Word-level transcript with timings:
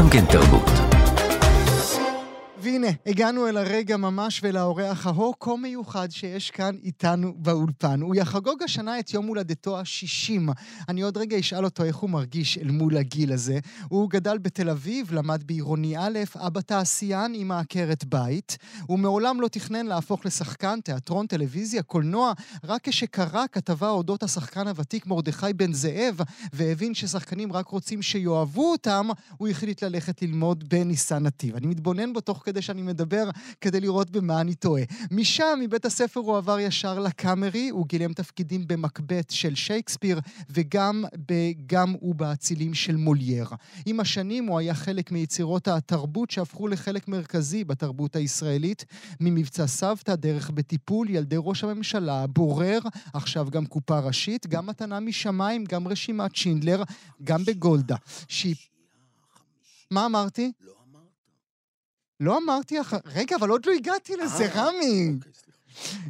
גם 0.00 0.10
כן 0.10 0.24
תרבות. 0.24 0.89
והנה, 2.62 2.86
הגענו 3.06 3.48
אל 3.48 3.56
הרגע 3.56 3.96
ממש 3.96 4.40
ואל 4.42 4.56
האורח 4.56 5.06
ההוא-כה 5.06 5.56
מיוחד 5.56 6.10
שיש 6.10 6.50
כאן 6.50 6.76
איתנו 6.82 7.34
באולפן. 7.36 8.00
הוא 8.00 8.14
יחגוג 8.14 8.62
השנה 8.62 8.98
את 8.98 9.14
יום 9.14 9.26
הולדתו 9.26 9.78
ה-60. 9.78 10.52
אני 10.88 11.02
עוד 11.02 11.16
רגע 11.16 11.38
אשאל 11.38 11.64
אותו 11.64 11.84
איך 11.84 11.96
הוא 11.96 12.10
מרגיש 12.10 12.58
אל 12.58 12.70
מול 12.70 12.96
הגיל 12.96 13.32
הזה. 13.32 13.58
הוא 13.88 14.10
גדל 14.10 14.38
בתל 14.38 14.70
אביב, 14.70 15.12
למד 15.12 15.42
בעירוני 15.46 15.98
א', 15.98 16.18
אבא 16.36 16.60
תעשיין, 16.60 17.34
אמא 17.34 17.54
עקרת 17.54 18.04
בית. 18.04 18.58
הוא 18.86 18.98
מעולם 18.98 19.40
לא 19.40 19.48
תכנן 19.48 19.86
להפוך 19.86 20.26
לשחקן, 20.26 20.80
תיאטרון, 20.80 21.26
טלוויזיה, 21.26 21.82
קולנוע, 21.82 22.32
רק 22.64 22.88
כשקרא 22.88 23.44
כתבה 23.52 23.88
אודות 23.88 24.22
השחקן 24.22 24.68
הוותיק 24.68 25.06
מרדכי 25.06 25.52
בן 25.56 25.72
זאב, 25.72 26.20
והבין 26.52 26.94
ששחקנים 26.94 27.52
רק 27.52 27.68
רוצים 27.68 28.02
שיאהבו 28.02 28.72
אותם, 28.72 29.08
הוא 29.36 29.48
החליט 29.48 29.84
ללכת 29.84 30.22
ללמוד 30.22 30.68
בניסן 30.68 31.22
נתיב. 31.22 31.56
אני 31.56 31.66
מתבונן 31.66 32.12
בו 32.12 32.20
תוך 32.20 32.42
כדי 32.50 32.62
שאני 32.62 32.82
מדבר, 32.82 33.30
כדי 33.60 33.80
לראות 33.80 34.10
במה 34.10 34.40
אני 34.40 34.54
טועה. 34.54 34.82
משם, 35.10 35.58
מבית 35.62 35.84
הספר 35.84 36.20
הוא 36.20 36.36
עבר 36.36 36.60
ישר 36.60 36.98
לקאמרי, 36.98 37.68
הוא 37.68 37.86
גילם 37.86 38.12
תפקידים 38.12 38.66
במקבט 38.66 39.30
של 39.30 39.54
שייקספיר, 39.54 40.20
וגם 40.50 41.04
ב"גם 41.26 41.94
הוא 42.00 42.14
באצילים" 42.14 42.74
של 42.74 42.96
מולייר. 42.96 43.48
עם 43.86 44.00
השנים 44.00 44.46
הוא 44.46 44.58
היה 44.58 44.74
חלק 44.74 45.12
מיצירות 45.12 45.68
התרבות 45.68 46.30
שהפכו 46.30 46.68
לחלק 46.68 47.08
מרכזי 47.08 47.64
בתרבות 47.64 48.16
הישראלית, 48.16 48.84
ממבצע 49.20 49.66
סבתא, 49.66 50.14
דרך 50.14 50.50
בטיפול, 50.50 51.10
ילדי 51.10 51.36
ראש 51.38 51.64
הממשלה, 51.64 52.26
בורר, 52.26 52.78
עכשיו 53.12 53.48
גם 53.50 53.66
קופה 53.66 53.98
ראשית, 53.98 54.46
גם 54.46 54.66
מתנה 54.66 55.00
משמיים, 55.00 55.64
גם 55.64 55.88
רשימת 55.88 56.36
שינדלר, 56.36 56.82
גם 57.24 57.44
בגולדה. 57.44 57.96
שהיא... 58.28 58.54
מה 59.90 60.06
אמרתי? 60.06 60.52
לא. 60.60 60.79
לא 62.20 62.38
אמרתי 62.38 62.80
אחר... 62.80 62.96
רגע, 63.14 63.36
אבל 63.36 63.48
עוד 63.48 63.66
לא 63.66 63.72
הגעתי 63.72 64.16
לזה, 64.16 64.44
אה, 64.44 64.68
רמי. 64.68 65.12
אוקיי. 65.16 65.32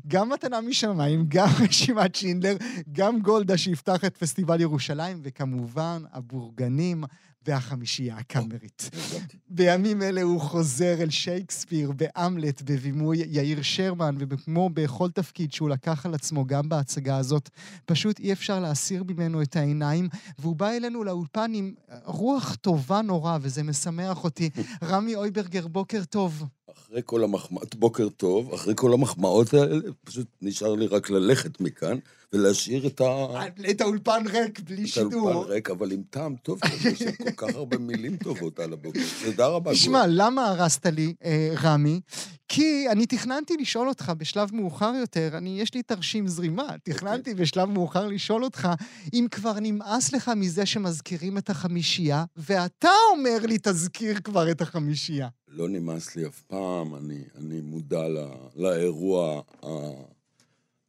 גם 0.08 0.28
מתנה 0.28 0.60
משמיים, 0.60 1.24
גם 1.28 1.48
רשימת 1.68 2.14
שינדלר, 2.14 2.56
גם 2.92 3.20
גולדה 3.20 3.58
שיפתח 3.58 4.04
את 4.04 4.16
פסטיבל 4.16 4.60
ירושלים, 4.60 5.20
וכמובן, 5.22 6.02
הבורגנים 6.12 7.04
והחמישייה 7.46 8.16
הקאמרית. 8.16 8.90
בימים 9.48 10.02
אלה 10.02 10.22
הוא 10.22 10.40
חוזר 10.40 11.02
אל 11.02 11.10
שייקספיר 11.10 11.92
בהמלט 11.92 12.62
בבימוי 12.62 13.18
יאיר 13.26 13.62
שרמן, 13.62 14.16
וכמו 14.18 14.70
בכל 14.70 15.10
תפקיד 15.10 15.52
שהוא 15.52 15.68
לקח 15.70 16.06
על 16.06 16.14
עצמו, 16.14 16.46
גם 16.46 16.68
בהצגה 16.68 17.16
הזאת, 17.16 17.50
פשוט 17.86 18.18
אי 18.18 18.32
אפשר 18.32 18.60
להסיר 18.60 19.04
ממנו 19.08 19.42
את 19.42 19.56
העיניים, 19.56 20.08
והוא 20.38 20.56
בא 20.56 20.70
אלינו 20.70 21.04
לאולפן 21.04 21.52
עם 21.54 21.74
רוח 22.04 22.54
טובה 22.54 23.02
נורא, 23.02 23.38
וזה 23.42 23.62
משמח 23.62 24.24
אותי. 24.24 24.50
רמי 24.90 25.14
אויברגר, 25.14 25.66
בוקר 25.66 26.04
טוב. 26.04 26.44
אחרי 26.78 27.00
כל 27.04 27.24
המחמאות, 27.24 27.74
בוקר 27.74 28.08
טוב, 28.08 28.52
אחרי 28.54 28.74
כל 28.76 28.92
המחמאות 28.92 29.54
האלה, 29.54 29.76
פשוט 30.04 30.26
נשאר 30.42 30.74
לי 30.74 30.86
רק 30.86 31.10
ללכת 31.10 31.60
מכאן 31.60 31.98
ולהשאיר 32.32 32.86
את 32.86 33.00
ה... 33.00 33.26
את 33.70 33.80
האולפן 33.80 34.24
ריק, 34.26 34.60
בלי 34.60 34.82
את 34.82 34.88
שידור. 34.88 35.30
האולפן 35.30 35.52
ריק, 35.52 35.70
אבל 35.70 35.92
עם 35.92 36.02
טעם 36.10 36.36
טוב, 36.36 36.60
כזה, 36.60 36.88
יש 36.88 37.02
כל 37.02 37.30
כך 37.36 37.54
הרבה 37.54 37.78
מילים 37.78 38.16
טובות 38.16 38.58
על 38.58 38.72
הבוקר. 38.72 39.00
תודה 39.24 39.46
רבה. 39.46 39.72
תשמע, 39.72 40.04
למה 40.08 40.48
הרסת 40.48 40.86
לי, 40.86 41.14
אה, 41.24 41.54
רמי? 41.62 42.00
כי 42.48 42.88
אני 42.88 43.06
תכננתי 43.06 43.56
לשאול 43.56 43.88
אותך 43.88 44.12
בשלב 44.18 44.54
מאוחר 44.54 44.92
יותר, 45.00 45.30
אני, 45.34 45.60
יש 45.60 45.74
לי 45.74 45.82
תרשים 45.82 46.28
זרימה, 46.28 46.76
תכננתי 46.84 47.34
בשלב 47.34 47.68
מאוחר 47.68 48.06
לשאול 48.06 48.44
אותך 48.44 48.68
אם 49.14 49.26
כבר 49.30 49.52
נמאס 49.60 50.12
לך 50.12 50.30
מזה 50.36 50.66
שמזכירים 50.66 51.38
את 51.38 51.50
החמישייה, 51.50 52.24
ואתה 52.36 52.90
אומר 53.10 53.38
לי, 53.42 53.58
תזכיר 53.62 54.20
כבר 54.24 54.50
את 54.50 54.60
החמישייה. 54.60 55.28
לא 55.48 55.68
נמאס 55.68 56.16
לי 56.16 56.26
אף 56.26 56.42
פעם, 56.42 56.94
אני, 56.94 57.22
אני 57.38 57.60
מודע 57.60 58.08
ל, 58.08 58.18
לאירוע, 58.56 59.42
ה, 59.62 59.68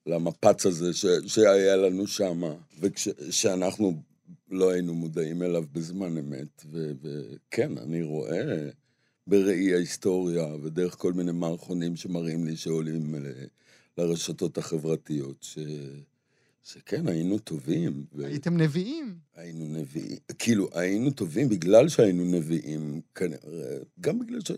למפץ 0.06 0.66
הזה 0.66 0.94
ש, 0.94 1.06
שהיה 1.28 1.76
לנו 1.76 2.08
שם, 2.08 2.42
ושאנחנו 2.80 4.02
לא 4.50 4.70
היינו 4.70 4.94
מודעים 4.94 5.44
אליו 5.44 5.64
בזמן 5.72 6.18
אמת, 6.18 6.66
ו, 6.72 6.92
וכן, 7.02 7.78
אני 7.78 8.04
רואה 8.04 8.70
בראי 9.28 9.74
ההיסטוריה 9.74 10.46
ודרך 10.64 10.96
כל 10.98 11.14
מיני 11.14 11.32
מערכונים 11.32 11.96
שמראים 11.96 12.46
לי 12.46 12.56
שעולים 12.56 13.16
ל- 13.16 13.46
לרשתות 13.98 14.58
החברתיות, 14.58 15.38
ש, 15.42 15.58
שכן, 16.64 17.08
היינו 17.08 17.40
טובים. 17.40 18.06
ו... 18.14 18.26
הייתם 18.26 18.58
נביאים. 18.58 19.16
היינו 19.36 19.66
נביאים, 19.68 20.18
כאילו, 20.40 20.70
היינו 20.74 21.12
טובים 21.12 21.50
בגלל 21.50 21.90
שהיינו 21.90 22.26
נביאים, 22.26 23.02
כנראה, 23.16 23.78
גם 24.00 24.20
בגלל 24.20 24.42
ש... 24.42 24.52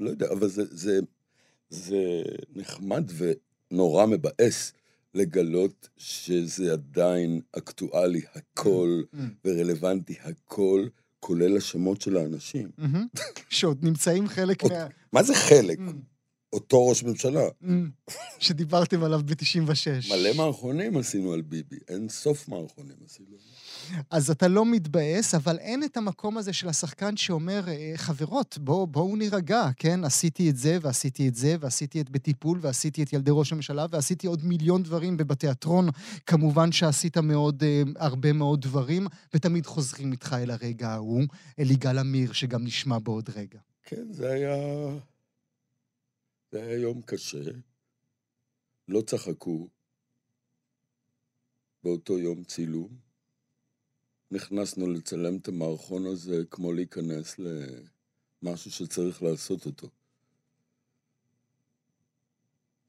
לא 0.00 0.10
יודע, 0.10 0.26
אבל 0.32 0.48
זה, 0.48 0.62
זה, 0.70 1.00
זה 1.70 2.22
נחמד 2.54 3.10
ונורא 3.70 4.06
מבאס 4.06 4.72
לגלות 5.14 5.88
שזה 5.96 6.72
עדיין 6.72 7.40
אקטואלי 7.58 8.20
הכל 8.34 9.02
Mm, 9.14 9.18
ורלוונטי 9.44 10.14
הכל, 10.22 10.86
כולל 11.20 11.56
השמות 11.56 12.00
של 12.00 12.16
האנשים. 12.16 12.70
מהמם. 12.78 13.06
שעוד 13.50 13.84
נמצאים 13.84 14.28
חלק 14.28 14.64
מה... 14.64 14.86
מה 15.12 15.22
זה 15.22 15.34
חלק? 15.34 15.78
Mm, 15.78 15.82
אותו 16.52 16.88
ראש 16.88 17.02
ממשלה. 17.02 17.48
mm, 17.62 17.66
שדיברתם 18.38 19.02
עליו 19.04 19.20
ב-96. 19.24 20.12
מלא 20.12 20.30
מערכונים 20.36 20.96
עשינו 20.96 21.32
על 21.32 21.42
ביבי, 21.42 21.76
אין 21.88 22.08
סוף 22.08 22.48
מערכונים 22.48 22.96
עשינו. 23.06 23.36
אז 24.10 24.30
אתה 24.30 24.48
לא 24.48 24.64
מתבאס, 24.64 25.34
אבל 25.34 25.58
אין 25.58 25.84
את 25.84 25.96
המקום 25.96 26.38
הזה 26.38 26.52
של 26.52 26.68
השחקן 26.68 27.16
שאומר, 27.16 27.68
"אה, 27.68 27.92
חברות, 27.96 28.58
בואו 28.58 28.86
בוא 28.86 29.18
נירגע, 29.18 29.68
כן? 29.76 30.04
עשיתי 30.04 30.50
את 30.50 30.56
זה, 30.56 30.78
ועשיתי 30.82 31.28
את 31.28 31.34
זה, 31.34 31.56
ועשיתי 31.60 32.00
את 32.00 32.10
בטיפול, 32.10 32.58
ועשיתי 32.62 33.02
את 33.02 33.12
ילדי 33.12 33.30
ראש 33.34 33.52
הממשלה, 33.52 33.86
ועשיתי 33.90 34.26
עוד 34.26 34.44
מיליון 34.44 34.82
דברים 34.82 35.16
ובתיאטרון. 35.20 35.88
כמובן 36.26 36.72
שעשית 36.72 37.16
מאוד, 37.18 37.62
אה, 37.64 37.82
הרבה 37.96 38.32
מאוד 38.32 38.60
דברים, 38.60 39.06
ותמיד 39.34 39.66
חוזרים 39.66 40.12
איתך 40.12 40.36
אל 40.38 40.50
הרגע 40.50 40.88
ההוא, 40.88 41.22
אל 41.58 41.70
יגאל 41.70 41.98
עמיר, 41.98 42.32
שגם 42.32 42.64
נשמע 42.64 42.98
בעוד 42.98 43.30
רגע. 43.36 43.58
כן, 43.84 44.12
זה 44.12 44.30
היה... 44.30 44.56
זה 46.56 46.62
היה 46.62 46.78
יום 46.78 47.02
קשה. 47.02 47.44
לא 48.88 49.00
צחקו 49.00 49.68
באותו 51.82 52.18
יום 52.18 52.44
צילום. 52.44 52.98
נכנסנו 54.30 54.90
לצלם 54.90 55.36
את 55.36 55.48
המערכון 55.48 56.06
הזה 56.06 56.42
כמו 56.50 56.72
להיכנס 56.72 57.36
למשהו 57.38 58.70
שצריך 58.70 59.22
לעשות 59.22 59.66
אותו. 59.66 59.90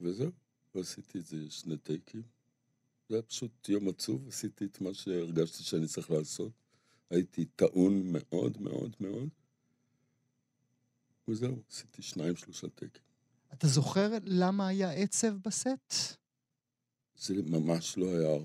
וזהו, 0.01 0.31
ועשיתי 0.75 1.19
את 1.19 1.25
זה 1.25 1.37
שני 1.49 1.77
טייקים. 1.77 2.23
זה 3.09 3.15
היה 3.15 3.21
פשוט 3.21 3.69
יום 3.69 3.89
עצוב, 3.89 4.27
עשיתי 4.27 4.65
את 4.65 4.81
מה 4.81 4.93
שהרגשתי 4.93 5.63
שאני 5.63 5.87
צריך 5.87 6.11
לעשות. 6.11 6.51
הייתי 7.09 7.45
טעון 7.45 8.11
מאוד 8.11 8.61
מאוד 8.61 8.95
מאוד. 8.99 9.29
וזהו, 11.27 11.63
עשיתי 11.69 12.01
שניים, 12.01 12.35
שלושה 12.35 12.69
טייקים. 12.69 13.06
אתה 13.53 13.67
זוכר 13.67 14.11
למה 14.23 14.67
היה 14.67 14.91
עצב 14.91 15.33
בסט? 15.45 15.93
זה 17.17 17.33
ממש 17.45 17.97
לא 17.97 18.05
היה. 18.05 18.37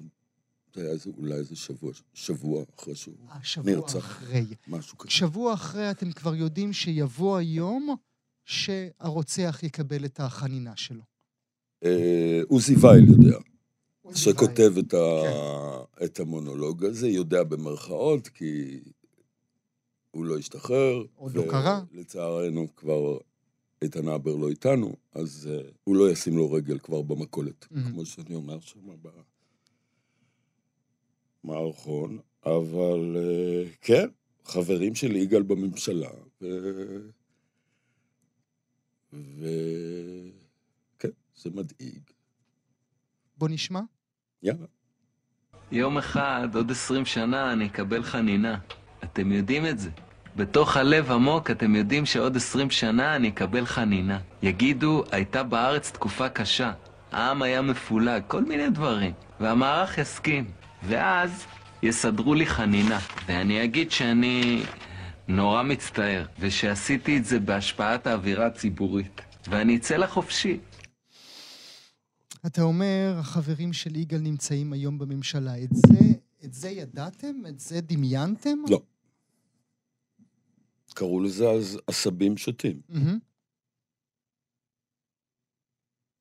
זה 0.74 0.82
היה 0.82 0.90
איזה, 0.90 1.10
אולי 1.18 1.34
איזה 1.34 1.56
שבוע, 1.56 1.92
שבוע 2.14 2.64
אחרי 2.76 2.94
שהוא, 2.94 3.14
אה, 3.30 3.38
שבוע 3.42 3.72
נרצח. 3.72 3.96
אחרי. 3.96 4.44
משהו 4.68 4.98
כזה. 4.98 5.10
שבוע 5.10 5.54
אחרי 5.54 5.90
אתם 5.90 6.12
כבר 6.12 6.34
יודעים 6.34 6.72
שיבוא 6.72 7.36
היום 7.36 7.96
שהרוצח 8.44 9.60
יקבל 9.62 10.04
את 10.04 10.20
החנינה 10.20 10.76
שלו. 10.76 11.02
אה, 11.84 12.40
עוזי 12.48 12.74
וייל 12.74 13.08
יודע, 13.08 13.38
שכותב 14.14 14.72
את, 14.78 14.90
כן. 14.90 14.96
ה... 14.96 16.04
את 16.04 16.20
המונולוג 16.20 16.84
הזה, 16.84 17.08
יודע 17.08 17.42
במרכאות, 17.42 18.28
כי 18.28 18.80
הוא 20.10 20.24
לא 20.24 20.38
השתחרר. 20.38 21.04
עוד 21.14 21.34
לא 21.34 21.42
קרה. 21.50 21.82
לצערנו 21.92 22.66
כבר 22.76 23.18
איתן 23.82 24.08
הבר 24.08 24.36
לא 24.36 24.48
איתנו, 24.48 24.96
אז 25.14 25.48
uh, 25.52 25.72
הוא 25.84 25.96
לא 25.96 26.10
ישים 26.10 26.36
לו 26.36 26.52
רגל 26.52 26.78
כבר 26.78 27.02
במכולת, 27.02 27.64
Mhm. 27.64 27.90
כמו 27.90 28.06
שאני 28.06 28.34
אומר 28.34 28.60
שם 28.60 28.80
במערכון, 31.44 32.18
אבל 32.46 33.16
uh, 33.16 33.68
כן, 33.80 34.08
חברים 34.44 34.94
של 34.94 35.16
יגאל 35.16 35.42
בממשלה, 35.42 36.10
ו... 36.42 36.46
ו... 39.12 39.46
כן, 40.98 41.08
זה 41.36 41.50
מדאיג. 41.50 42.00
בוא 43.38 43.48
נשמע. 43.48 43.80
יאללה. 44.42 44.66
יום 45.72 45.98
אחד, 45.98 46.48
עוד 46.54 46.70
עשרים 46.70 47.04
שנה, 47.04 47.52
אני 47.52 47.66
אקבל 47.66 48.02
חנינה. 48.02 48.58
אתם 49.04 49.32
יודעים 49.32 49.66
את 49.66 49.78
זה. 49.78 49.90
בתוך 50.36 50.76
הלב 50.76 51.12
עמוק 51.12 51.50
אתם 51.50 51.74
יודעים 51.74 52.06
שעוד 52.06 52.36
עשרים 52.36 52.70
שנה 52.70 53.16
אני 53.16 53.28
אקבל 53.28 53.66
חנינה. 53.66 54.18
יגידו, 54.42 55.04
הייתה 55.10 55.42
בארץ 55.42 55.90
תקופה 55.90 56.28
קשה. 56.28 56.72
העם 57.12 57.42
היה 57.42 57.62
מפולג, 57.62 58.22
כל 58.26 58.44
מיני 58.44 58.70
דברים. 58.70 59.12
והמערך 59.40 59.98
יסכים. 59.98 60.44
ואז 60.82 61.44
יסדרו 61.82 62.34
לי 62.34 62.46
חנינה. 62.46 62.98
ואני 63.26 63.64
אגיד 63.64 63.90
שאני 63.90 64.62
נורא 65.28 65.62
מצטער, 65.62 66.26
ושעשיתי 66.38 67.18
את 67.18 67.24
זה 67.24 67.40
בהשפעת 67.40 68.06
האווירה 68.06 68.46
הציבורית. 68.46 69.20
ואני 69.48 69.76
אצא 69.76 69.96
לחופשי. 69.96 70.58
אתה 72.46 72.62
אומר, 72.62 73.16
החברים 73.18 73.72
של 73.72 73.96
יגאל 73.96 74.20
נמצאים 74.20 74.72
היום 74.72 74.98
בממשלה. 74.98 75.62
את 75.62 75.70
זה, 75.72 75.98
את 76.44 76.54
זה 76.54 76.68
ידעתם? 76.68 77.32
את 77.48 77.60
זה 77.60 77.80
דמיינתם? 77.80 78.58
לא. 78.68 78.80
קראו 80.92 81.20
לזה 81.20 81.50
אז 81.50 81.78
עשבים 81.86 82.36
שוטים. 82.36 82.80
מהמם. 82.88 83.18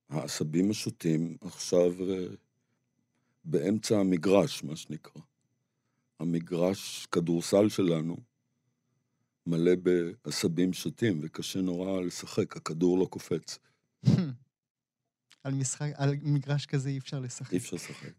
העשבים 0.10 0.70
השוטים 0.70 1.38
עכשיו 1.42 1.92
אה, 2.10 2.26
באמצע 3.44 4.00
המגרש, 4.00 4.64
מה 4.64 4.76
שנקרא. 4.76 5.22
המגרש 6.20 7.06
כדורסל 7.06 7.70
שלנו 7.70 8.18
מלא 9.46 9.72
בעשבים 9.76 10.74
שוטים, 10.74 11.20
וקשה 11.24 11.62
נורא 11.62 12.02
לשחק, 12.02 12.58
הכדור 12.58 13.00
לא 13.00 13.06
קופץ. 13.06 13.60
על, 15.44 15.54
משחק, 15.54 15.92
על 15.96 16.16
מגרש 16.22 16.66
כזה 16.66 16.90
אי 16.90 16.98
אפשר 16.98 17.20
לשחק. 17.20 17.54
אי 17.54 17.58
אפשר 17.58 17.76
לשחק. 17.76 18.14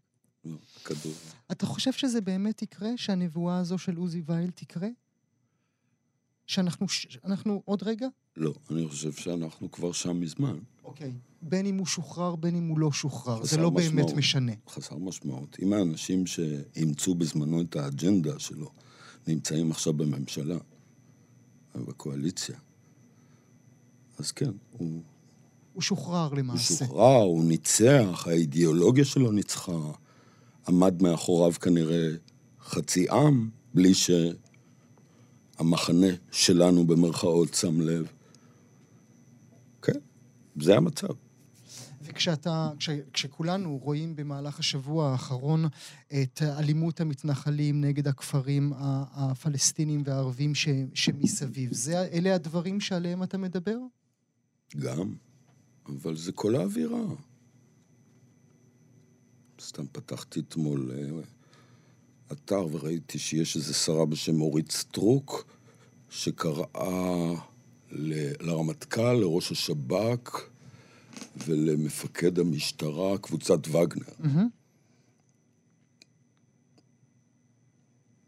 לא, 0.45 0.57
הכדור... 0.81 1.13
אתה 1.51 1.65
חושב 1.65 1.91
שזה 1.91 2.21
באמת 2.21 2.61
יקרה? 2.61 2.89
שהנבואה 2.97 3.57
הזו 3.57 3.77
של 3.77 3.95
עוזי 3.95 4.21
וייל 4.25 4.51
תקרה? 4.51 4.87
שאנחנו 6.53 6.89
ש... 6.89 7.17
אנחנו 7.25 7.61
עוד 7.65 7.83
רגע? 7.83 8.07
לא, 8.37 8.53
אני 8.71 8.87
חושב 8.87 9.11
שאנחנו 9.11 9.71
כבר 9.71 9.91
שם 9.91 10.19
מזמן. 10.19 10.57
אוקיי. 10.83 11.13
בין 11.41 11.65
אם 11.65 11.77
הוא 11.77 11.85
שוחרר, 11.85 12.35
בין 12.35 12.55
אם 12.55 12.67
הוא 12.67 12.79
לא 12.79 12.91
שוחרר. 12.91 13.43
זה 13.43 13.57
לא 13.57 13.69
באמת 13.69 13.93
משמעות. 13.93 14.13
משנה. 14.13 14.51
חסר 14.69 14.97
משמעות. 14.97 15.57
אם 15.61 15.73
האנשים 15.73 16.25
שאימצו 16.25 17.15
בזמנו 17.15 17.61
את 17.61 17.75
האג'נדה 17.75 18.39
שלו 18.39 18.71
נמצאים 19.27 19.71
עכשיו 19.71 19.93
בממשלה, 19.93 20.57
בקואליציה, 21.75 22.55
אז 24.19 24.31
כן, 24.31 24.51
הוא, 24.71 25.01
הוא 25.73 25.81
שוחרר 25.81 26.27
הוא 26.29 26.37
למעשה. 26.37 26.85
שוחרר, 26.85 27.21
הוא 27.21 27.43
ניצח, 27.45 28.27
האידיאולוגיה 28.27 29.05
שלו 29.05 29.31
ניצחה, 29.31 29.91
עמד 30.67 31.01
מאחוריו 31.01 31.53
כנראה 31.53 32.09
חצי 32.61 33.09
עם, 33.09 33.49
בלי 33.73 33.93
שהמחנה 35.57 36.07
שלנו 36.31 36.87
במרכאות 36.87 37.53
שם 37.53 37.81
לב. 37.81 38.07
כן, 39.81 39.99
זה 40.55 40.77
המצב. 40.77 41.13
וכשאתה, 42.01 42.71
כש, 42.79 42.89
כשכולנו 43.13 43.77
רואים 43.77 44.15
במהלך 44.15 44.59
השבוע 44.59 45.11
האחרון 45.11 45.65
את 46.07 46.41
אלימות 46.41 47.01
המתנחלים 47.01 47.81
נגד 47.81 48.07
הכפרים 48.07 48.73
הפלסטינים 48.75 50.03
והערבים 50.05 50.55
ש, 50.55 50.67
שמסביב, 50.93 51.73
זה, 51.73 52.07
אלה 52.07 52.35
הדברים 52.35 52.79
שעליהם 52.79 53.23
אתה 53.23 53.37
מדבר? 53.37 53.77
גם, 54.77 55.13
אבל 55.85 56.17
זה 56.17 56.31
כל 56.31 56.55
האווירה. 56.55 57.01
סתם 59.61 59.85
פתחתי 59.91 60.39
אתמול 60.39 60.91
אה, 60.91 61.21
אתר 62.33 62.67
וראיתי 62.71 63.19
שיש 63.19 63.55
איזו 63.55 63.73
שרה 63.73 64.05
בשם 64.05 64.41
אורית 64.41 64.71
סטרוק, 64.71 65.45
שקראה 66.09 67.33
ל- 67.91 68.45
לרמטכ"ל, 68.47 69.13
לראש 69.13 69.51
השב"כ 69.51 70.49
ולמפקד 71.47 72.39
המשטרה, 72.39 73.17
קבוצת 73.17 73.67
וגנר. 73.67 74.05
מהמם. 74.19 74.47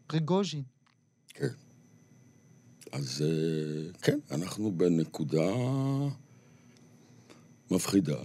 פריגוז'ין. 0.06 0.62
כן. 1.28 1.48
אז 2.92 3.22
אה, 3.22 3.92
כן, 4.02 4.18
אנחנו 4.30 4.72
בנקודה 4.72 5.52
מפחידה, 7.70 8.18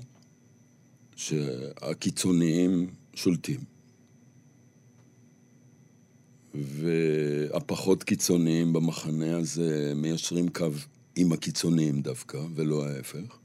שהקיצוניים 1.16 2.94
שולטים, 3.14 3.60
והפחות 6.56 8.04
קיצוניים 8.04 8.74
במחנה 8.74 9.38
הזה 9.38 9.94
מיישרים 9.96 10.50
קו 10.50 10.68
עם 11.16 11.32
הקיצוניים 11.32 12.02
דווקא, 12.02 12.38
ולא 12.56 12.86
ההפך. 12.86 13.38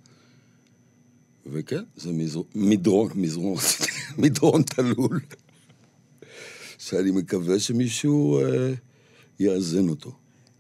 וכן, 1.47 1.83
זה 1.97 2.13
מזר... 2.13 2.41
מדרון, 2.55 3.11
מזרון, 3.15 3.57
מדרון 4.19 4.63
תלול, 4.63 5.21
שאני 6.79 7.11
מקווה 7.11 7.59
שמישהו 7.59 8.41
אה, 8.41 8.75
יאזן 9.41 9.89
אותו. 9.89 10.13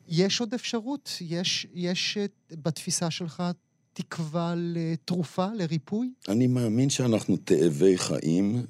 יש 0.08 0.40
עוד 0.40 0.54
אפשרות? 0.54 1.10
יש, 1.20 1.66
יש 1.74 2.18
אה, 2.20 2.26
בתפיסה 2.62 3.10
שלך 3.10 3.42
תקווה 3.92 4.54
לתרופה, 4.56 5.46
לריפוי? 5.54 6.12
אני 6.28 6.46
מאמין 6.46 6.90
שאנחנו 6.90 7.36
תאבי 7.36 7.98
חיים, 7.98 8.62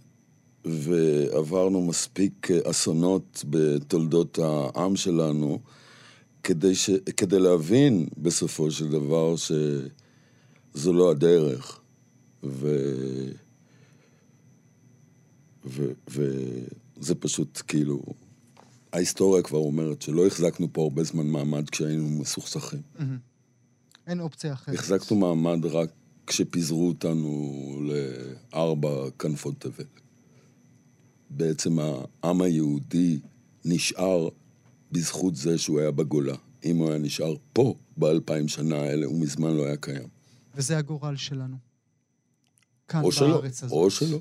ועברנו 0.66 1.82
מספיק 1.82 2.50
אסונות 2.50 3.44
בתולדות 3.50 4.38
העם 4.38 4.96
שלנו, 4.96 5.58
כדי, 6.42 6.74
ש... 6.74 6.90
כדי 7.16 7.38
להבין 7.38 8.06
בסופו 8.18 8.70
של 8.70 8.88
דבר 8.88 9.34
שזו 9.36 10.92
לא 10.92 11.10
הדרך. 11.10 11.80
ו... 12.44 12.76
ו... 15.66 15.92
וזה 16.08 17.14
פשוט 17.14 17.62
כאילו... 17.68 18.02
ההיסטוריה 18.92 19.42
כבר 19.42 19.58
אומרת 19.58 20.02
שלא 20.02 20.26
החזקנו 20.26 20.68
פה 20.72 20.82
הרבה 20.82 21.04
זמן 21.04 21.26
מעמד 21.26 21.70
כשהיינו 21.70 22.08
מסוכסכים. 22.08 22.80
מהמם. 22.98 23.18
אין 24.06 24.20
אופציה 24.20 24.52
אחרת. 24.52 24.74
החזקנו 24.74 25.16
מעמד 25.16 25.66
רק 25.66 25.90
כשפיזרו 26.26 26.88
אותנו 26.88 27.80
לארבע 28.52 29.10
כנפות 29.18 29.54
תבל. 29.58 29.84
בעצם 31.36 31.78
העם 31.78 32.42
היהודי 32.42 33.20
נשאר 33.64 34.28
בזכות 34.92 35.36
זה 35.36 35.58
שהוא 35.58 35.80
היה 35.80 35.90
בגולה. 35.90 36.34
אם 36.64 36.76
הוא 36.76 36.88
היה 36.88 36.98
נשאר 36.98 37.34
פה 37.52 37.74
באלפיים 37.96 38.48
שנה 38.48 38.76
האלה, 38.76 39.06
הוא 39.06 39.20
מזמן 39.20 39.56
לא 39.56 39.66
היה 39.66 39.76
קיים. 39.76 40.08
וזה 40.54 40.78
הגורל 40.78 41.16
שלנו. 41.16 41.56
כאן 42.88 43.04
או 43.04 43.12
שלא, 43.12 43.40
בארץ 43.40 43.62
הזאת. 43.62 43.76
או 43.76 43.90
שלא. 43.90 44.18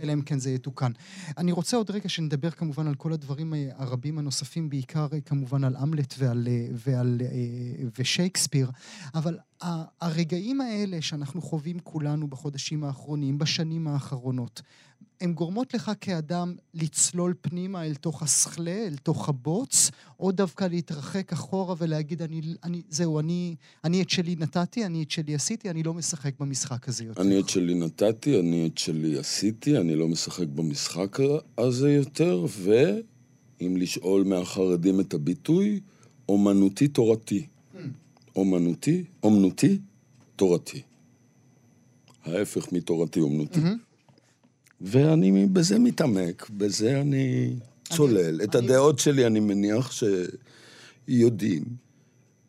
אלא 0.00 0.12
אם 0.12 0.22
כן 0.22 0.38
זה 0.38 0.50
יתוקן. 0.50 0.92
אני 1.38 1.52
רוצה 1.52 1.76
עוד 1.76 1.90
רגע 1.90 2.08
שנדבר 2.08 2.50
כמובן 2.50 2.86
על 2.86 2.94
כל 2.94 3.12
הדברים 3.12 3.54
הרבים 3.76 4.18
הנוספים, 4.18 4.70
בעיקר 4.70 5.06
אה, 5.12 5.20
כמובן 5.20 5.64
על 5.64 5.76
אמלט 5.76 6.14
ועל, 6.18 6.48
אה, 6.50 6.66
ועל, 6.72 7.20
אה, 7.20 7.86
ושייקספיר, 7.98 8.70
אבל 9.14 9.38
הרגעים 10.00 10.60
האלה 10.60 11.02
שאנחנו 11.02 11.42
חווים 11.42 11.78
כולנו 11.78 12.28
בחודשים 12.28 12.84
האחרונים, 12.84 13.38
בשנים 13.38 13.88
האחרונות, 13.88 14.62
הן 15.20 15.32
גורמות 15.32 15.74
לך 15.74 15.92
כאדם 16.00 16.54
לצלול 16.74 17.34
פנימה 17.40 17.86
אל 17.86 17.94
תוך 17.94 18.22
הסכלה, 18.22 18.86
אל 18.86 18.96
תוך 19.02 19.28
הבוץ, 19.28 19.90
או 20.20 20.32
דווקא 20.32 20.64
להתרחק 20.64 21.32
אחורה 21.32 21.74
ולהגיד, 21.78 22.22
אני, 22.22 22.40
אני, 22.64 22.82
זהו, 22.88 23.20
אני, 23.20 23.54
אני 23.84 24.02
את 24.02 24.10
שלי 24.10 24.36
נתתי, 24.36 24.86
אני 24.86 25.02
את 25.02 25.10
שלי 25.10 25.34
עשיתי, 25.34 25.70
אני 25.70 25.82
לא 25.82 25.94
משחק 25.94 26.40
במשחק 26.40 26.88
הזה 26.88 27.04
יותר. 27.04 27.22
אני 27.22 27.40
את 27.40 27.48
שלי 27.48 27.74
נתתי, 27.74 28.40
אני 28.40 28.66
את 28.66 28.78
שלי 28.78 29.18
עשיתי, 29.18 29.78
אני 29.78 29.94
לא 29.94 30.08
משחק 30.08 30.46
במשחק 30.48 31.18
הזה 31.58 31.92
יותר, 31.92 32.46
ואם 32.58 33.76
לשאול 33.76 34.24
מהחרדים 34.24 35.00
את 35.00 35.14
הביטוי, 35.14 35.80
אומנותי 36.28 36.88
תורתי. 36.88 37.46
אומנותי, 38.36 39.04
אומנותי, 39.22 39.78
תורתי. 40.36 40.82
ההפך 42.24 42.72
מתורתי 42.72 43.20
אומנותי. 43.20 43.60
מהמם. 43.60 43.85
ואני 44.80 45.46
בזה 45.46 45.78
מתעמק, 45.78 46.50
בזה 46.50 47.00
אני 47.00 47.56
צולל. 47.92 48.40
את 48.44 48.56
אני- 48.56 48.66
הדעות 48.66 48.98
שלי 48.98 49.26
אני 49.26 49.40
מניח 49.40 49.90
שיודעים. 51.08 51.64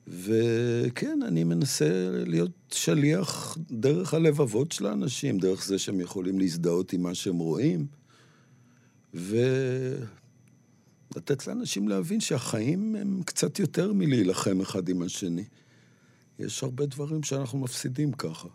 וכן, 0.07 1.19
אני 1.27 1.43
מנסה 1.43 1.89
להיות 2.25 2.51
שליח 2.71 3.57
דרך 3.71 4.13
הלבבות 4.13 4.71
של 4.71 4.85
האנשים, 4.85 5.37
דרך 5.39 5.65
זה 5.65 5.79
שהם 5.79 5.99
יכולים 5.99 6.39
להזדהות 6.39 6.93
עם 6.93 7.01
מה 7.03 7.15
שהם 7.15 7.37
רואים, 7.37 7.85
ולתת 9.13 9.97
לאנשים 11.47 11.87
להבין 11.87 12.19
שהחיים 12.19 12.95
הם 12.95 13.21
קצת 13.25 13.59
יותר 13.59 13.93
מלהילחם 13.93 14.61
אחד 14.61 14.89
עם 14.89 15.01
השני. 15.01 15.43
יש 16.39 16.63
הרבה 16.63 16.85
דברים 16.85 17.23
שאנחנו 17.23 17.59
מפסידים 17.59 18.11
ככה. 18.11 18.47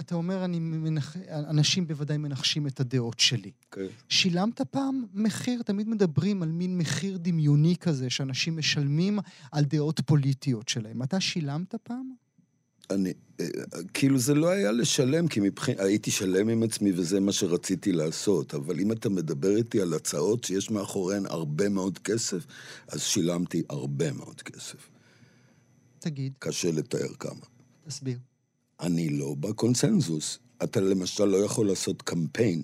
אתה 0.00 0.14
אומר, 0.14 0.44
אני 0.44 0.58
מנח... 0.58 1.16
אנשים 1.30 1.86
בוודאי 1.86 2.16
מנחשים 2.16 2.66
את 2.66 2.80
הדעות 2.80 3.20
שלי. 3.20 3.50
כן. 3.70 3.86
שילמת 4.08 4.60
פעם 4.60 5.04
מחיר? 5.14 5.62
תמיד 5.62 5.88
מדברים 5.88 6.42
על 6.42 6.48
מין 6.48 6.78
מחיר 6.78 7.18
דמיוני 7.18 7.76
כזה 7.76 8.10
שאנשים 8.10 8.56
משלמים 8.56 9.18
על 9.52 9.64
דעות 9.64 10.00
פוליטיות 10.00 10.68
שלהם. 10.68 11.02
אתה 11.02 11.20
שילמת 11.20 11.74
פעם? 11.82 12.14
אני, 12.90 13.12
אה, 13.40 13.46
כאילו 13.94 14.18
זה 14.18 14.34
לא 14.34 14.48
היה 14.48 14.72
לשלם, 14.72 15.28
כי 15.28 15.40
מבחינת, 15.40 15.80
הייתי 15.80 16.10
שלם 16.10 16.48
עם 16.48 16.62
עצמי 16.62 16.92
וזה 16.92 17.20
מה 17.20 17.32
שרציתי 17.32 17.92
לעשות, 17.92 18.54
אבל 18.54 18.80
אם 18.80 18.92
אתה 18.92 19.08
מדבר 19.08 19.56
איתי 19.56 19.80
על 19.80 19.94
הצעות 19.94 20.44
שיש 20.44 20.70
מאחוריהן 20.70 21.26
הרבה 21.26 21.68
מאוד 21.68 21.98
כסף, 21.98 22.46
אז 22.88 23.02
שילמתי 23.02 23.62
הרבה 23.68 24.12
מאוד 24.12 24.42
כסף. 24.42 24.88
תגיד, 25.98 26.32
קשה 26.38 26.70
לתאר 26.70 27.14
כמה. 27.18 27.40
תסביר. 27.86 28.18
אני 28.84 29.08
לא 29.08 29.34
בקונסנזוס. 29.40 30.38
אתה 30.62 30.80
למשל 30.80 31.24
לא 31.24 31.36
יכול 31.36 31.66
לעשות 31.66 32.02
קמפיין. 32.02 32.62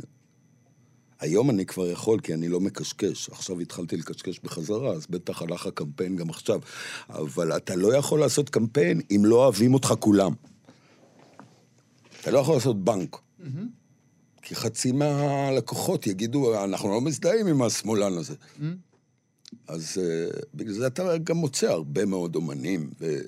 היום 1.21 1.51
אני 1.51 1.67
כבר 1.67 1.89
יכול, 1.91 2.21
כי 2.21 2.35
אני 2.35 2.49
לא 2.49 2.61
מקשקש. 2.61 3.31
עכשיו 3.31 3.61
התחלתי 3.61 3.97
לקשקש 3.97 4.41
בחזרה, 4.45 4.93
אז 4.93 5.07
בטח 5.11 5.43
הלך 5.43 5.67
הקמפיין 5.67 6.17
גם 6.17 6.31
עכשיו. 6.31 6.61
אבל 7.09 7.57
אתה 7.57 7.77
לא 7.77 7.95
יכול 7.95 8.21
לעשות 8.21 8.51
קמפיין 8.51 9.01
אם 9.11 9.23
לא 9.25 9.37
אוהבים 9.37 9.75
אותך 9.75 9.95
כולם. 10.01 10.33
אתה 12.21 12.31
לא 12.31 12.39
יכול 12.39 12.55
לעשות 12.55 12.85
בנק. 12.85 13.17
כי 14.43 14.55
חצי 14.55 14.93
מהלקוחות 14.93 16.07
יגידו, 16.07 16.65
אנחנו 16.65 16.89
לא 16.89 17.01
מזדהים 17.01 17.47
עם 17.47 17.63
השמאלן 17.63 18.13
הזה. 18.13 18.35
אז 19.69 19.99
uh, 19.99 20.47
בגלל 20.55 20.73
זה 20.73 20.87
אתה 20.87 21.19
גם 21.19 21.37
מוצא 21.37 21.67
הרבה 21.67 22.05
מאוד 22.05 22.37
אומנים, 22.37 22.91
ו-. 23.01 23.21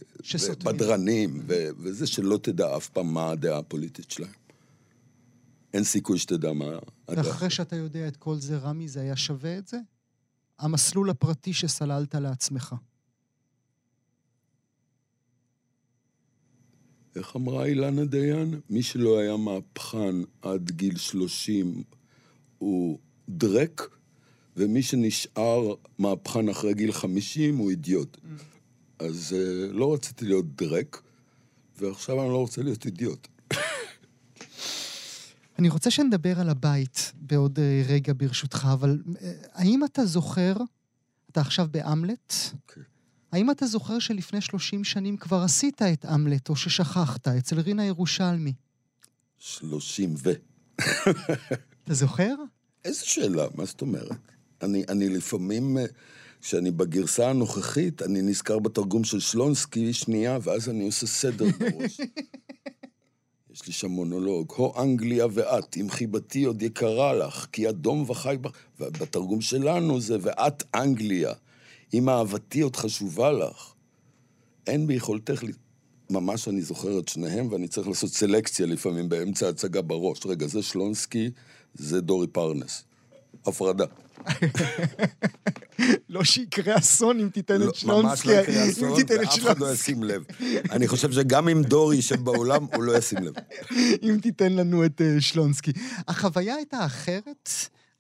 ובדרנים, 0.61 1.43
ו- 1.49 1.69
וזה 1.79 2.07
שלא 2.07 2.39
תדע 2.43 2.77
אף 2.77 2.89
פעם 2.89 3.15
מה 3.15 3.31
הדעה 3.31 3.59
הפוליטית 3.59 4.11
שלהם. 4.11 4.33
אין 5.75 5.85
סיכוי 5.85 6.19
שתדע 6.19 6.53
מה 6.53 6.79
הדעה. 7.09 7.27
ואחרי 7.27 7.51
שאתה 7.51 7.77
יודע 7.77 8.09
את 8.09 8.17
כל 8.17 8.39
זה, 8.39 8.57
רמי, 8.57 8.89
זה 8.89 9.01
היה 9.01 9.17
שווה 9.17 9.59
את 9.59 9.69
זה? 9.69 9.79
המסלול 10.59 11.11
הפרטי 11.11 11.53
שסללת 11.53 12.15
לעצמך. 12.15 12.75
איך 17.17 17.37
אמרה 17.37 17.65
אילנה 17.65 18.05
דיין? 18.05 18.61
מי 18.71 18.83
שלא 18.83 19.19
היה 19.19 19.37
מהפכן 19.37 20.15
עד 20.43 20.71
גיל 20.71 20.97
30 20.97 21.83
הוא 22.59 22.99
דרק, 23.29 23.89
ומי 24.57 24.83
שנשאר 24.83 25.75
מהפכן 25.99 26.49
אחרי 26.49 26.75
גיל 26.75 26.93
50 26.93 27.57
הוא 27.57 27.71
אידיוט. 27.71 28.19
אז 28.99 29.37
uh, 29.37 29.73
לא 29.73 29.95
רציתי 29.95 30.25
להיות 30.25 30.57
דרק, 30.57 31.03
ועכשיו 31.79 32.23
אני 32.23 32.29
לא 32.29 32.37
רוצה 32.37 32.63
להיות 32.63 32.87
אידיוט. 32.87 33.29
אני 35.59 35.69
רוצה 35.69 35.91
שנדבר 35.91 36.41
על 36.41 36.49
הבית 36.49 37.13
בעוד 37.15 37.59
אה, 37.59 37.83
רגע 37.89 38.13
ברשותך, 38.17 38.69
אבל 38.73 39.03
אה, 39.21 39.33
האם 39.53 39.85
אתה 39.85 40.07
זוכר, 40.07 40.55
אתה 41.31 41.41
עכשיו 41.41 41.69
באמלט, 41.71 42.35
אוקיי. 42.53 42.83
האם 43.33 43.51
אתה 43.51 43.67
זוכר 43.67 43.99
שלפני 43.99 44.41
30 44.41 44.85
שנים 44.85 45.17
כבר 45.17 45.43
עשית 45.43 45.83
את 45.83 46.05
אמלט, 46.05 46.49
או 46.49 46.57
ששכחת, 46.57 47.29
אצל 47.29 47.61
רינה 47.61 47.85
ירושלמי? 47.85 48.53
30 49.39 50.15
ו... 50.19 50.31
אתה 51.85 51.95
זוכר? 51.95 52.35
איזה 52.85 53.07
שאלה, 53.07 53.47
מה 53.55 53.65
זאת 53.65 53.81
אומרת? 53.81 54.33
אני, 54.63 54.85
אני 54.89 55.09
לפעמים, 55.09 55.79
אה, 55.79 55.85
כשאני 56.41 56.71
בגרסה 56.71 57.31
הנוכחית, 57.31 58.03
אני 58.03 58.23
נזכר 58.23 58.59
בתרגום 58.59 59.05
של 59.05 59.21
שלונסקי 59.21 59.93
שנייה, 59.93 60.39
ואז 60.43 60.69
אני 60.69 60.87
עושה 60.87 61.07
סדר 61.07 61.45
בראש. 61.59 62.01
יש 63.53 63.67
לי 63.67 63.73
שם 63.73 63.91
מונולוג. 63.91 64.53
הו 64.57 64.83
אנגליה 64.83 65.27
ואת, 65.33 65.77
אם 65.77 65.91
חיבתי 65.91 66.45
עוד 66.45 66.63
יקרה 66.63 67.13
לך, 67.15 67.47
כי 67.53 67.69
אדום 67.69 68.05
וחי 68.11 68.37
בך. 68.41 68.51
ובתרגום 68.81 69.41
שלנו 69.41 70.01
זה 70.01 70.17
ואת 70.21 70.63
אנגליה, 70.75 71.33
אם 71.95 72.09
אהבתי 72.09 72.61
עוד 72.61 72.77
חשובה 72.77 73.33
לך. 73.33 73.73
אין 74.67 74.87
ביכולתך... 74.87 75.45
ל- 75.45 75.51
ממש 76.11 76.49
אני 76.49 76.63
זוכר 76.63 76.99
את 76.99 77.09
שניהם, 77.09 77.53
ואני 77.53 77.69
צריך 77.69 77.89
לעשות 77.89 78.11
סלקציה 78.11 78.67
לפעמים 78.67 79.09
באמצע 79.09 79.47
ההצגה 79.47 79.83
בראש. 79.83 80.27
רגע, 80.27 80.47
זה 80.47 80.63
שלונסקי, 80.63 81.31
זה 81.75 82.01
דורי 82.01 82.27
פרנס. 82.27 82.85
הפרדה. 83.47 83.85
לא 86.09 86.25
שיקרה 86.25 86.79
אסון 86.79 87.21
אם 87.21 87.29
תיתן 87.29 87.61
לא, 87.61 87.69
את 87.69 87.75
שלונסקי. 87.75 88.07
ממש 88.07 88.27
לא 88.27 88.33
יקרה 88.33 88.71
אסון, 88.71 88.93
ואף 88.93 89.39
אחד 89.39 89.59
לא. 89.59 89.73
ישים 89.73 90.03
לב. 90.03 90.25
אני 90.71 90.89
חושב 90.89 91.13
שגם 91.13 91.49
אם 91.49 91.63
דורי 91.63 91.97
יישב 91.97 92.21
באולם, 92.21 92.67
הוא 92.75 92.83
לא 92.83 92.99
ישים 92.99 93.19
לב. 93.19 93.33
אם 94.03 94.19
תיתן 94.23 94.53
לנו 94.53 94.85
את 94.85 95.01
אה, 95.01 95.21
שלונסקי. 95.21 95.73
החוויה 96.09 96.55
הייתה 96.55 96.87
אחרת 96.87 97.49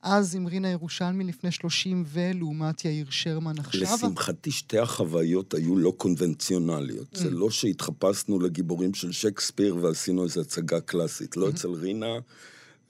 אז 0.03 0.35
עם 0.35 0.47
רינה 0.47 0.69
ירושלמי 0.69 1.25
לפני 1.25 1.51
30 1.51 2.05
ולעומת 2.07 2.85
יאיר 2.85 3.07
שרמן 3.11 3.59
עכשיו? 3.59 3.83
לשמחתי, 3.83 4.51
שתי 4.51 4.79
החוויות 4.79 5.55
היו 5.55 5.77
לא 5.77 5.93
קונבנציונליות. 5.97 7.07
זה 7.13 7.31
לא 7.31 7.51
שהתחפשנו 7.51 8.41
לגיבורים 8.41 8.95
של 8.95 9.13
שייקספיר 9.13 9.77
ועשינו 9.77 10.25
איזו 10.25 10.41
הצגה 10.41 10.81
קלאסית. 10.81 11.37
לא 11.37 11.49
אצל 11.49 11.69
רינה 11.69 12.19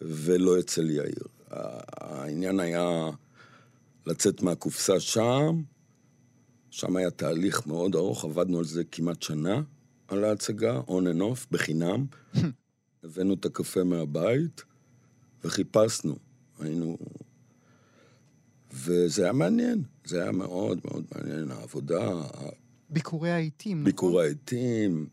ולא 0.01 0.59
אצל 0.59 0.91
יאיר. 0.91 1.25
העניין 1.53 2.61
היה 2.61 3.11
לצאת 4.07 4.43
מהקופסה 4.43 5.01
שם, 5.01 5.63
שם 6.71 6.97
היה 6.97 7.11
תהליך 7.11 7.67
מאוד 7.67 7.95
ארוך, 7.95 8.25
עבדנו 8.25 8.59
על 8.59 8.65
זה 8.65 8.85
כמעט 8.85 9.23
שנה, 9.23 9.63
על 10.09 10.25
ההצגה, 10.25 10.81
on 10.87 10.91
and 10.91 11.21
off, 11.21 11.47
בחינם. 11.51 12.07
הבאנו 13.05 13.35
את 13.35 13.45
הקפה 13.45 13.85
מהבית 13.85 14.63
וחיפשנו. 15.45 16.17
היינו... 16.61 16.99
וזה 18.73 19.23
היה 19.23 19.33
מעניין, 19.33 19.83
זה 20.05 20.23
היה 20.23 20.33
מאוד 20.33 20.81
מאוד 20.85 21.05
מעניין, 21.15 21.51
העבודה, 21.51 22.23
ביקורי 22.91 23.31
העיתים, 23.31 23.79
נכון? 23.79 23.85
ביקור 23.85 24.21
העטים, 24.21 25.07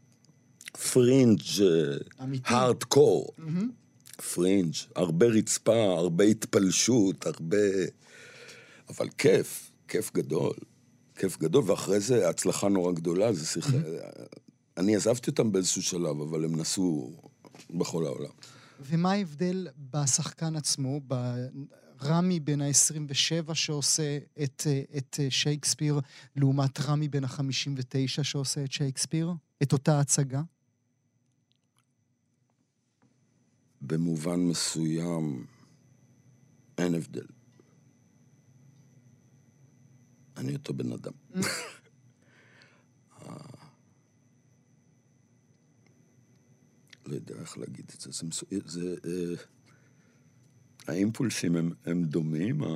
פרינג'. 0.94 1.42
הארדקור, 2.46 3.28
מהמם. 3.38 3.72
פרינג', 4.22 4.74
הרבה 4.96 5.26
רצפה, 5.26 5.84
הרבה 5.84 6.24
התפלשות, 6.24 7.26
הרבה... 7.26 7.58
אבל 8.90 9.10
כיף, 9.18 9.72
כיף 9.88 10.14
גדול, 10.14 10.54
כיף 11.16 11.38
גדול, 11.38 11.64
ואחרי 11.68 12.00
זה 12.00 12.30
הצלחה 12.30 12.70
נורא 12.70 12.92
גדולה, 12.92 13.34
זה 13.34 13.46
שיחה... 13.46 13.78
אני 14.78 14.96
עזבתי 14.96 15.30
אותם 15.30 15.52
באיזשהו 15.52 15.84
שלב, 15.84 16.22
אבל 16.22 16.46
הם 16.46 16.56
נסעו 16.56 17.12
בכל 17.70 18.06
העולם. 18.06 18.32
ומה 18.80 19.12
ההבדל 19.12 19.68
בשחקן 19.92 20.56
עצמו, 20.56 21.02
ברמי 22.00 22.40
בן 22.40 22.62
ה-27 22.62 23.54
שעושה 23.54 24.18
את, 24.44 24.68
את 24.98 25.20
שייקספיר, 25.30 26.00
לעומת 26.36 26.80
רמי 26.80 27.08
בן 27.08 27.24
ה-59 27.24 28.24
שעושה 28.24 28.64
את 28.64 28.72
שייקספיר? 28.72 29.32
את 29.64 29.74
אותה 29.74 30.00
הצגה? 30.00 30.42
במובן 33.82 34.40
מסוים 34.40 35.46
אין 36.78 36.96
הבדל. 36.96 37.26
אני 40.38 40.54
אותו 40.54 40.74
בן 40.74 40.92
אדם. 40.92 41.12
לא 47.06 47.16
יודע 47.16 47.36
איך 47.36 47.58
להגיד 47.58 47.92
את 47.96 48.02
זה. 48.02 48.12
זה. 48.12 48.60
זה 48.66 48.96
אה, 49.06 49.36
האימפולסים 50.88 51.56
הם, 51.56 51.72
הם 51.86 52.04
דומים. 52.04 52.64
ה... 52.64 52.68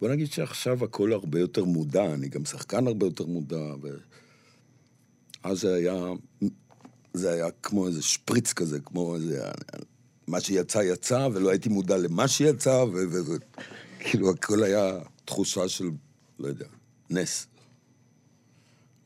בוא 0.00 0.08
נגיד 0.08 0.26
שעכשיו 0.32 0.84
הכל 0.84 1.12
הרבה 1.12 1.40
יותר 1.40 1.64
מודע, 1.64 2.14
אני 2.14 2.28
גם 2.28 2.44
שחקן 2.44 2.86
הרבה 2.86 3.06
יותר 3.06 3.26
מודע, 3.26 3.74
ואז 5.42 5.60
זה 5.60 5.74
היה, 5.74 5.94
זה 7.16 7.32
היה 7.32 7.46
כמו 7.62 7.86
איזה 7.86 8.02
שפריץ 8.02 8.52
כזה, 8.52 8.80
כמו 8.80 9.14
איזה... 9.14 9.50
מה 10.26 10.40
שיצא, 10.40 10.78
יצא, 10.78 11.28
ולא 11.34 11.50
הייתי 11.50 11.68
מודע 11.68 11.96
למה 11.96 12.28
שיצא, 12.28 12.84
וכאילו 14.00 14.30
הכל 14.30 14.62
היה 14.62 14.98
תחושה 15.24 15.68
של, 15.68 15.90
לא 16.38 16.48
יודע, 16.48 16.66
נס. 17.10 17.46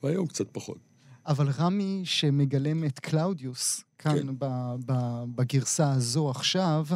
והיום 0.03 0.27
קצת 0.27 0.47
פחות. 0.53 0.79
אבל 1.27 1.49
רמי 1.59 2.03
שמגלם 2.05 2.85
את 2.85 2.99
קלאודיוס, 2.99 3.85
כאן 3.99 4.19
כן. 4.19 4.27
ב- 4.39 4.75
ב- 4.87 5.25
בגרסה 5.35 5.93
הזו 5.93 6.31
עכשיו, 6.31 6.87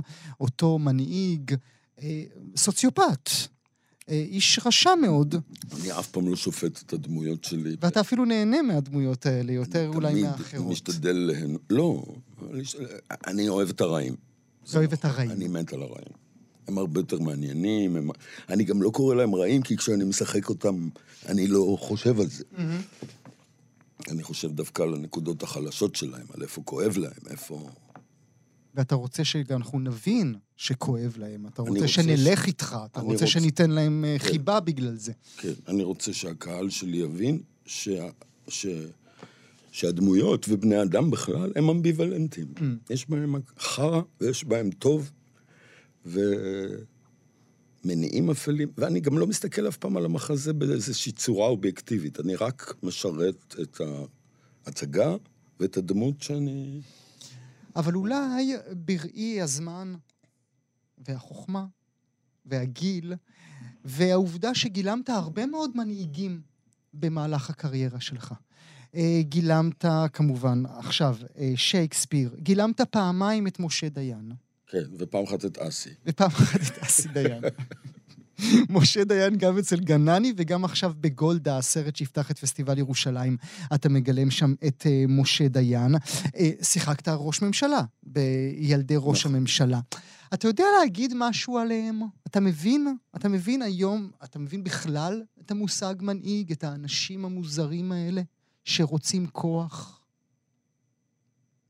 אותו 0.40 0.78
מנהיג, 0.78 1.54
אה, 2.02 2.24
סוציופט, 2.56 3.30
איש 4.08 4.60
רשע 4.66 4.94
מאוד, 4.94 5.34
אני 5.80 5.92
אף 5.98 6.08
פעם 6.10 6.28
לא 6.28 6.36
שופט 6.36 6.82
את 6.86 6.92
הדמויות 6.92 7.44
שלי. 7.44 7.76
ואתה 7.80 8.00
אפילו 8.00 8.24
נהנה 8.24 8.62
מהדמויות 8.62 9.26
האלה, 9.26 9.52
יותר 9.52 9.90
אולי 9.94 10.10
תמיד 10.12 10.24
מהאחרות. 10.24 10.66
משתדל 10.72 11.12
להן... 11.16 11.56
לא, 11.70 12.04
אני- 12.52 12.62
אני 13.26 13.48
אוהב 13.48 13.68
את 13.70 13.80
הרעים. 13.80 14.14
אתה 14.70 14.78
אוהב 14.78 14.92
את 14.92 15.04
הרעים. 15.04 15.30
אני 15.30 15.48
מת 15.48 15.72
על 15.72 15.82
הרעים. 15.82 16.14
הם 16.68 16.78
הרבה 16.78 17.00
יותר 17.00 17.18
מעניינים, 17.18 17.96
הם... 17.96 18.10
אני 18.48 18.64
גם 18.64 18.82
לא 18.82 18.90
קורא 18.90 19.14
להם 19.14 19.34
רעים, 19.34 19.62
כי 19.62 19.76
כשאני 19.76 20.04
משחק 20.04 20.48
אותם, 20.48 20.88
אני 21.28 21.46
לא 21.46 21.76
חושב 21.80 22.20
על 22.20 22.26
זה. 22.26 22.44
מהמם. 22.58 22.80
אני 24.10 24.22
חושב 24.22 24.52
דווקא 24.52 24.82
על 24.82 24.94
הנקודות 24.94 25.42
החלשות 25.42 25.96
שלהם, 25.96 26.26
על 26.34 26.42
איפה 26.42 26.62
כואב 26.64 26.96
להם, 26.98 27.12
איפה... 27.30 27.68
ואתה 28.74 28.94
רוצה 28.94 29.24
שאנחנו 29.24 29.78
נבין 29.80 30.34
שכואב 30.56 31.14
להם, 31.18 31.46
אתה 31.46 31.62
רוצה 31.62 31.72
רוצה 31.74 31.88
שנלך 31.88 32.42
ש- 32.44 32.46
איתך, 32.46 32.76
אתה 32.84 33.00
רוצה 33.00 33.12
רוצה- 33.12 33.26
שניתן 33.26 33.70
להם 33.70 34.04
אה, 34.04 34.16
כן. 34.18 34.28
חיבה 34.28 34.60
בגלל 34.60 34.96
זה. 34.96 35.12
כן, 35.36 35.52
אני 35.68 35.82
רוצה 35.82 36.12
שהקהל 36.12 36.70
שלי 36.70 36.96
יבין 36.96 37.42
ש... 37.66 37.88
ש... 38.48 38.66
שהדמויות 39.72 40.46
ובני 40.48 40.82
אדם 40.82 41.10
בכלל 41.10 41.52
הם 41.56 41.68
אמביוולנטים. 41.68 42.46
Mm. 42.56 42.62
יש 42.90 43.10
בהם 43.10 43.34
חרא 43.58 44.00
ויש 44.20 44.44
בהם 44.44 44.70
טוב, 44.70 45.10
ומניעים 47.84 48.30
אפלים, 48.30 48.68
ואני 48.78 49.00
גם 49.00 49.18
לא 49.18 49.26
מסתכל 49.26 49.68
אף 49.68 49.76
פעם 49.76 49.96
על 49.96 50.04
המחזה 50.04 50.52
באיזושהי 50.52 51.12
צורה 51.12 51.46
אובייקטיבית, 51.48 52.20
אני 52.20 52.34
רק 52.36 52.74
משרת 52.82 53.54
את 53.62 53.80
ההצגה 54.66 55.16
ואת 55.60 55.76
הדמות 55.76 56.22
שאני... 56.22 56.80
אבל 57.76 57.94
אולי 57.94 58.52
בראי 58.72 59.40
הזמן 59.40 59.94
והחוכמה 60.98 61.66
והגיל 62.46 63.14
והעובדה 63.84 64.54
שגילמת 64.54 65.08
הרבה 65.10 65.46
מאוד 65.46 65.76
מנהיגים 65.76 66.40
במהלך 66.94 67.50
הקריירה 67.50 68.00
שלך. 68.00 68.34
אה, 68.94 69.20
גילמת 69.22 69.84
כמובן 70.12 70.62
עכשיו 70.66 71.16
אה, 71.38 71.52
שייקספיר, 71.56 72.34
גילמת 72.38 72.80
פעמיים 72.80 73.46
את 73.46 73.60
משה 73.60 73.88
דיין. 73.88 74.32
כן, 74.66 74.84
ופעם 74.98 75.24
אחת 75.24 75.44
את 75.44 75.58
אסי. 75.58 75.90
ופעם 76.06 76.30
אחת 76.30 76.60
את 76.60 76.78
אסי 76.78 77.08
דיין. 77.08 77.42
משה 78.68 79.04
דיין 79.04 79.36
גם 79.36 79.58
אצל 79.58 79.80
גנני 79.80 80.32
וגם 80.36 80.64
עכשיו 80.64 80.92
בגולדה, 81.00 81.58
הסרט 81.58 81.96
שיפתח 81.96 82.30
את 82.30 82.38
פסטיבל 82.38 82.78
ירושלים. 82.78 83.36
אתה 83.74 83.88
מגלם 83.88 84.30
שם 84.30 84.54
את 84.66 84.82
uh, 84.82 85.10
משה 85.10 85.48
דיין. 85.48 85.94
Uh, 85.94 86.38
שיחקת 86.62 87.08
ראש 87.08 87.42
ממשלה 87.42 87.80
בילדי 88.02 88.94
ראש 88.98 89.20
נכון. 89.20 89.34
הממשלה. 89.34 89.80
אתה 90.34 90.48
יודע 90.48 90.64
להגיד 90.80 91.12
משהו 91.16 91.58
עליהם? 91.58 92.00
אתה 92.26 92.40
מבין? 92.40 92.96
אתה 93.16 93.28
מבין 93.28 93.62
היום, 93.62 94.10
אתה 94.24 94.38
מבין 94.38 94.64
בכלל 94.64 95.22
את 95.40 95.50
המושג 95.50 95.94
מנהיג, 96.00 96.52
את 96.52 96.64
האנשים 96.64 97.24
המוזרים 97.24 97.92
האלה 97.92 98.22
שרוצים 98.64 99.26
כוח? 99.26 100.00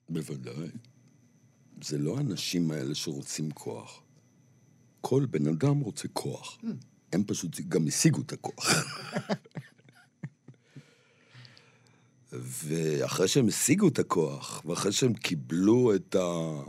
בוודאי. 0.08 0.68
זה 1.82 1.98
לא 1.98 2.16
האנשים 2.16 2.70
האלה 2.70 2.94
שרוצים 2.94 3.50
כוח. 3.50 4.03
כל 5.06 5.26
בן 5.30 5.46
אדם 5.46 5.80
רוצה 5.80 6.08
כוח. 6.08 6.58
Mm. 6.62 6.66
הם 7.12 7.24
פשוט 7.24 7.60
גם 7.60 7.86
השיגו 7.86 8.20
את 8.20 8.32
הכוח. 8.32 8.66
ואחרי 12.32 13.28
שהם 13.28 13.48
השיגו 13.48 13.88
את 13.88 13.98
הכוח, 13.98 14.62
ואחרי 14.64 14.92
שהם 14.92 15.14
קיבלו 15.14 15.94
את, 15.94 16.14
ה... 16.14 16.60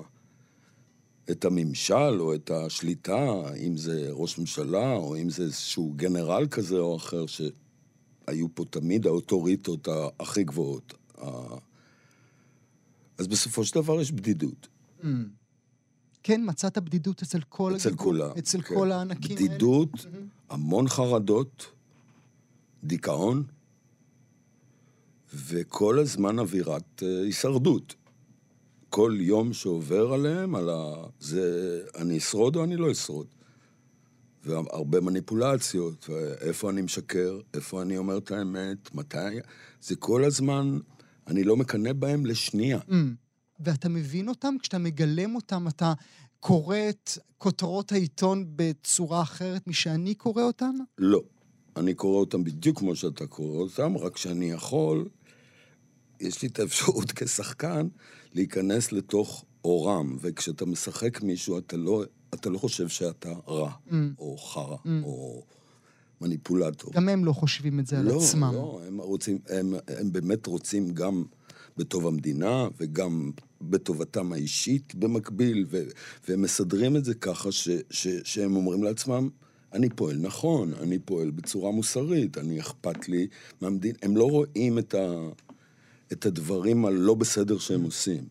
את 1.31 1.45
הממשל 1.45 2.19
או 2.19 2.35
את 2.35 2.51
השליטה, 2.51 3.41
אם 3.67 3.77
זה 3.77 4.07
ראש 4.11 4.37
ממשלה 4.39 4.93
או 4.93 5.17
אם 5.17 5.29
זה 5.29 5.43
איזשהו 5.43 5.93
גנרל 5.95 6.47
כזה 6.51 6.77
או 6.77 6.95
אחר, 6.95 7.25
שהיו 7.25 8.47
פה 8.53 8.65
תמיד 8.69 9.07
האוטוריטות 9.07 9.87
הכי 10.19 10.43
גבוהות. 10.43 10.93
אז 13.17 13.27
בסופו 13.27 13.65
של 13.65 13.75
דבר 13.75 14.01
יש 14.01 14.11
בדידות. 14.11 14.67
Mm. 15.01 15.05
כן, 16.27 16.41
מצאת 16.45 16.77
בדידות 16.77 17.21
אצל 17.21 17.39
כל 17.49 17.75
אצל 17.75 17.89
הגיבור- 17.89 18.05
כולם. 18.05 18.29
אצל 18.37 18.61
כן. 18.61 18.75
כל 18.75 18.91
הענקים 18.91 19.37
האלה? 19.37 19.47
בדידות, 19.49 19.89
מהמם. 20.05 20.27
המון 20.49 20.87
חרדות, 20.87 21.65
דיכאון, 22.83 23.43
וכל 25.33 25.99
הזמן 25.99 26.39
אווירת 26.39 27.03
אה, 27.03 27.21
הישרדות. 27.21 27.95
כל 28.89 29.17
יום 29.19 29.53
שעובר 29.53 30.13
עליהם, 30.13 30.55
על 30.55 30.69
ה... 30.69 30.93
זה 31.19 31.41
אני 31.95 32.17
אשרוד 32.17 32.55
או 32.55 32.63
אני 32.63 32.75
לא 32.77 32.91
אשרוד. 32.91 33.27
והרבה 34.45 35.01
מניפולציות, 35.01 36.09
ואיפה 36.09 36.69
אני 36.69 36.81
משקר, 36.81 37.39
איפה 37.53 37.81
אני 37.81 37.97
אומר 37.97 38.17
את 38.17 38.31
האמת, 38.31 38.95
מתי... 38.95 39.17
זה 39.81 39.95
כל 39.95 40.23
הזמן, 40.23 40.79
אני 41.27 41.43
לא 41.43 41.57
מקנא 41.57 41.93
בהם 41.93 42.25
לשנייה. 42.25 42.79
Mm. 42.89 42.93
ואתה 43.59 43.89
מבין 43.89 44.27
אותם? 44.29 44.55
כשאתה 44.61 44.77
מגלם 44.77 45.35
אותם, 45.35 45.67
אתה 45.67 45.93
קורא 46.39 46.77
את 46.89 47.09
כותרות 47.37 47.91
העיתון 47.91 48.45
בצורה 48.55 49.21
אחרת 49.21 49.67
משאני 49.67 50.15
קורא 50.15 50.43
אותן? 50.43 50.75
לא. 50.97 51.21
אני 51.77 51.93
קורא 51.93 52.19
אותם 52.19 52.43
בדיוק 52.43 52.79
כמו 52.79 52.95
שאתה 52.95 53.27
קורא 53.27 53.57
אותם, 53.61 53.97
רק 53.97 54.17
שאני 54.17 54.51
יכול, 54.51 55.07
יש 56.19 56.41
לי 56.41 56.47
את 56.47 56.59
האפשרות 56.59 57.11
כשחקן 57.15 57.87
להיכנס 58.33 58.91
לתוך 58.91 59.45
אורם, 59.63 60.17
וכשאתה 60.21 60.65
משחק 60.65 61.21
מישהו, 61.21 61.57
אתה 61.57 61.77
לא, 61.77 62.03
אתה 62.33 62.49
לא 62.49 62.57
חושב 62.57 62.87
שאתה 62.87 63.33
רע, 63.47 63.71
Mm. 63.87 63.91
או 64.19 64.37
חרא, 64.37 64.75
Mm. 64.75 64.89
או 65.03 65.43
מניפולטור. 66.21 66.91
גם 66.93 67.09
הם 67.09 67.25
לא 67.25 67.33
חושבים 67.33 67.79
את 67.79 67.87
זה 67.87 67.99
על 67.99 68.05
לא, 68.05 68.17
עצמם. 68.23 68.51
לא, 68.53 68.81
הם 68.87 69.01
רוצים, 69.01 69.37
הם, 69.49 69.73
הם 69.87 70.11
באמת 70.11 70.47
רוצים 70.47 70.93
גם 70.93 71.23
בטוב 71.77 72.07
המדינה 72.07 72.67
וגם 72.77 73.31
בטובתם 73.61 74.33
האישית 74.33 74.95
במקביל, 74.95 75.65
ו, 75.69 75.83
והם 76.27 76.41
מסדרים 76.41 76.95
את 76.95 77.05
זה 77.05 77.13
ככה 77.13 77.51
ש, 77.51 77.69
ש, 77.89 78.07
שהם 78.23 78.55
אומרים 78.55 78.83
לעצמם, 78.83 79.29
אני 79.73 79.89
פועל 79.89 80.17
נכון, 80.17 80.73
אני 80.73 80.99
פועל 80.99 81.31
בצורה 81.31 81.71
מוסרית, 81.71 82.37
אני 82.37 82.59
אכפת 82.59 83.09
לי 83.09 83.27
מהמדינה. 83.61 83.97
הם 84.01 84.17
לא 84.17 84.23
רואים 84.23 84.79
את, 84.79 84.93
ה, 84.93 85.29
את 86.11 86.25
הדברים 86.25 86.85
הלא 86.85 87.13
בסדר 87.13 87.57
שהם 87.57 87.83
עושים. 87.83 88.23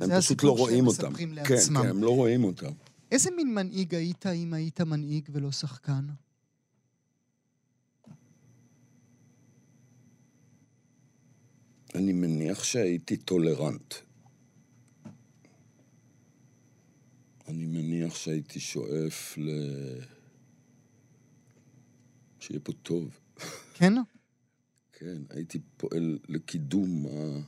הם 0.00 0.20
פשוט 0.20 0.42
לא 0.42 0.56
רואים 0.56 0.86
אותם. 0.86 1.08
מספרים 1.08 1.28
כן, 1.28 1.34
לעצמם. 1.34 1.82
כן, 1.82 1.88
הם 1.88 2.02
לא 2.02 2.10
רואים 2.10 2.44
אותם. 2.44 2.72
איזה 3.12 3.30
מין 3.36 3.54
מנהיג 3.54 3.94
היית 3.94 4.26
אם 4.26 4.54
היית 4.54 4.80
מנהיג 4.80 5.28
ולא 5.32 5.52
שחקן? 5.52 6.04
אני 11.98 12.12
מניח 12.12 12.64
שהייתי 12.64 13.16
טולרנט. 13.16 13.94
אני 17.48 17.66
מניח 17.66 18.14
שהייתי 18.14 18.60
שואף 18.60 19.38
ל... 19.38 19.50
שיהיה 22.40 22.60
פה 22.60 22.72
טוב. 22.72 23.18
כן? 23.74 23.92
כן, 24.92 25.22
הייתי 25.30 25.58
פועל 25.76 26.18
לקידום, 26.28 27.06
ה... 27.06 27.40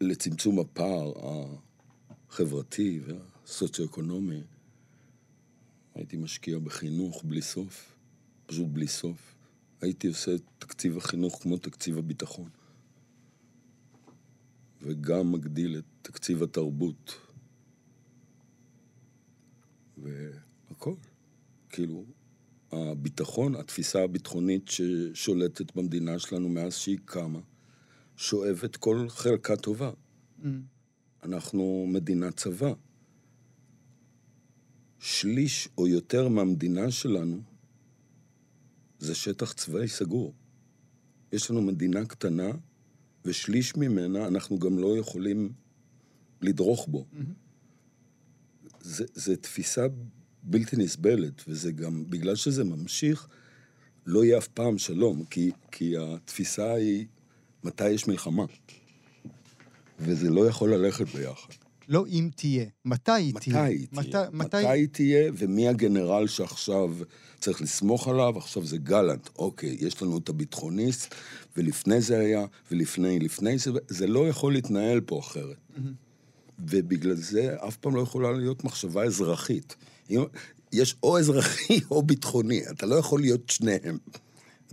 לצמצום 0.00 0.58
הפער 0.58 1.12
החברתי 2.28 3.00
והסוציו-אקונומי. 3.06 4.40
הייתי 5.94 6.16
משקיע 6.16 6.58
בחינוך 6.58 7.24
בלי 7.24 7.42
סוף, 7.42 7.96
פשוט 8.46 8.68
בלי 8.68 8.88
סוף. 8.88 9.34
הייתי 9.80 10.08
עושה 10.08 10.34
את 10.34 10.42
תקציב 10.58 10.96
החינוך 10.96 11.42
כמו 11.42 11.58
תקציב 11.58 11.98
הביטחון. 11.98 12.59
וגם 14.82 15.32
מגדיל 15.32 15.78
את 15.78 15.84
תקציב 16.02 16.42
התרבות. 16.42 17.14
והכל. 19.98 20.94
כאילו, 21.68 22.04
הביטחון, 22.72 23.54
התפיסה 23.54 24.02
הביטחונית 24.02 24.68
ששולטת 24.68 25.76
במדינה 25.76 26.18
שלנו 26.18 26.48
מאז 26.48 26.74
שהיא 26.74 26.98
קמה, 27.04 27.40
שואבת 28.16 28.76
כל 28.76 29.08
חלקה 29.08 29.56
טובה. 29.56 29.90
Mm. 30.42 30.46
אנחנו 31.22 31.86
מדינת 31.88 32.36
צבא. 32.36 32.72
שליש 34.98 35.68
או 35.78 35.86
יותר 35.86 36.28
מהמדינה 36.28 36.90
שלנו 36.90 37.42
זה 38.98 39.14
שטח 39.14 39.52
צבאי 39.52 39.88
סגור. 39.88 40.34
יש 41.32 41.50
לנו 41.50 41.62
מדינה 41.62 42.06
קטנה, 42.06 42.50
ושליש 43.24 43.76
ממנה 43.76 44.26
אנחנו 44.26 44.58
גם 44.58 44.78
לא 44.78 44.98
יכולים 44.98 45.52
לדרוך 46.40 46.88
בו. 46.88 47.06
זה, 48.80 49.04
זה 49.14 49.36
תפיסה 49.36 49.86
בלתי 50.42 50.76
נסבלת, 50.76 51.42
וזה 51.48 51.72
גם, 51.72 52.10
בגלל 52.10 52.34
שזה 52.34 52.64
ממשיך, 52.64 53.28
לא 54.06 54.24
יהיה 54.24 54.38
אף 54.38 54.48
פעם 54.48 54.78
שלום, 54.78 55.24
כי, 55.24 55.50
כי 55.70 55.94
התפיסה 55.98 56.74
היא 56.74 57.06
מתי 57.64 57.90
יש 57.90 58.08
מלחמה. 58.08 58.44
וזה 59.98 60.30
לא 60.30 60.48
יכול 60.48 60.74
ללכת 60.74 61.06
ביחד. 61.06 61.54
לא 61.90 62.04
אם 62.06 62.28
תהיה, 62.36 62.64
מתי 62.84 63.12
היא 63.12 63.34
מתי 63.34 63.50
תהיה. 63.50 63.64
היא 63.64 63.86
תהיה? 63.90 64.02
מתי- 64.02 64.36
מתי 64.36 64.66
היא 64.66 64.88
תהיה, 64.92 65.30
ומי 65.38 65.68
הגנרל 65.68 66.26
שעכשיו 66.26 66.90
צריך 67.40 67.62
לסמוך 67.62 68.08
עליו? 68.08 68.38
עכשיו 68.38 68.66
זה 68.66 68.78
גלנט. 68.78 69.28
אוקיי, 69.38 69.76
יש 69.80 70.02
לנו 70.02 70.18
את 70.18 70.28
הביטחוניסט, 70.28 71.14
ולפני 71.56 72.00
זה 72.00 72.18
היה, 72.18 72.44
ולפני, 72.70 73.18
לפני 73.18 73.58
זה, 73.58 73.70
זה 73.88 74.06
לא 74.06 74.28
יכול 74.28 74.52
להתנהל 74.52 75.00
פה 75.00 75.18
אחרת. 75.20 75.56
ובגלל 76.58 77.14
זה 77.16 77.56
אף 77.68 77.76
פעם 77.76 77.96
לא 77.96 78.00
יכולה 78.00 78.32
להיות 78.32 78.64
מחשבה 78.64 79.04
אזרחית. 79.04 79.76
יש 80.72 80.94
או 81.02 81.18
אזרחי 81.18 81.80
או 81.90 82.02
ביטחוני, 82.02 82.60
אתה 82.70 82.86
לא 82.86 82.94
יכול 82.94 83.20
להיות 83.20 83.50
שניהם. 83.50 83.98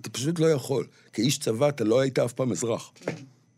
אתה 0.01 0.10
פשוט 0.10 0.39
לא 0.39 0.45
יכול. 0.45 0.88
כאיש 1.13 1.38
צבא 1.39 1.69
אתה 1.69 1.84
לא 1.84 1.99
היית 1.99 2.19
אף 2.19 2.34
פעם 2.34 2.51
אזרח. 2.51 2.91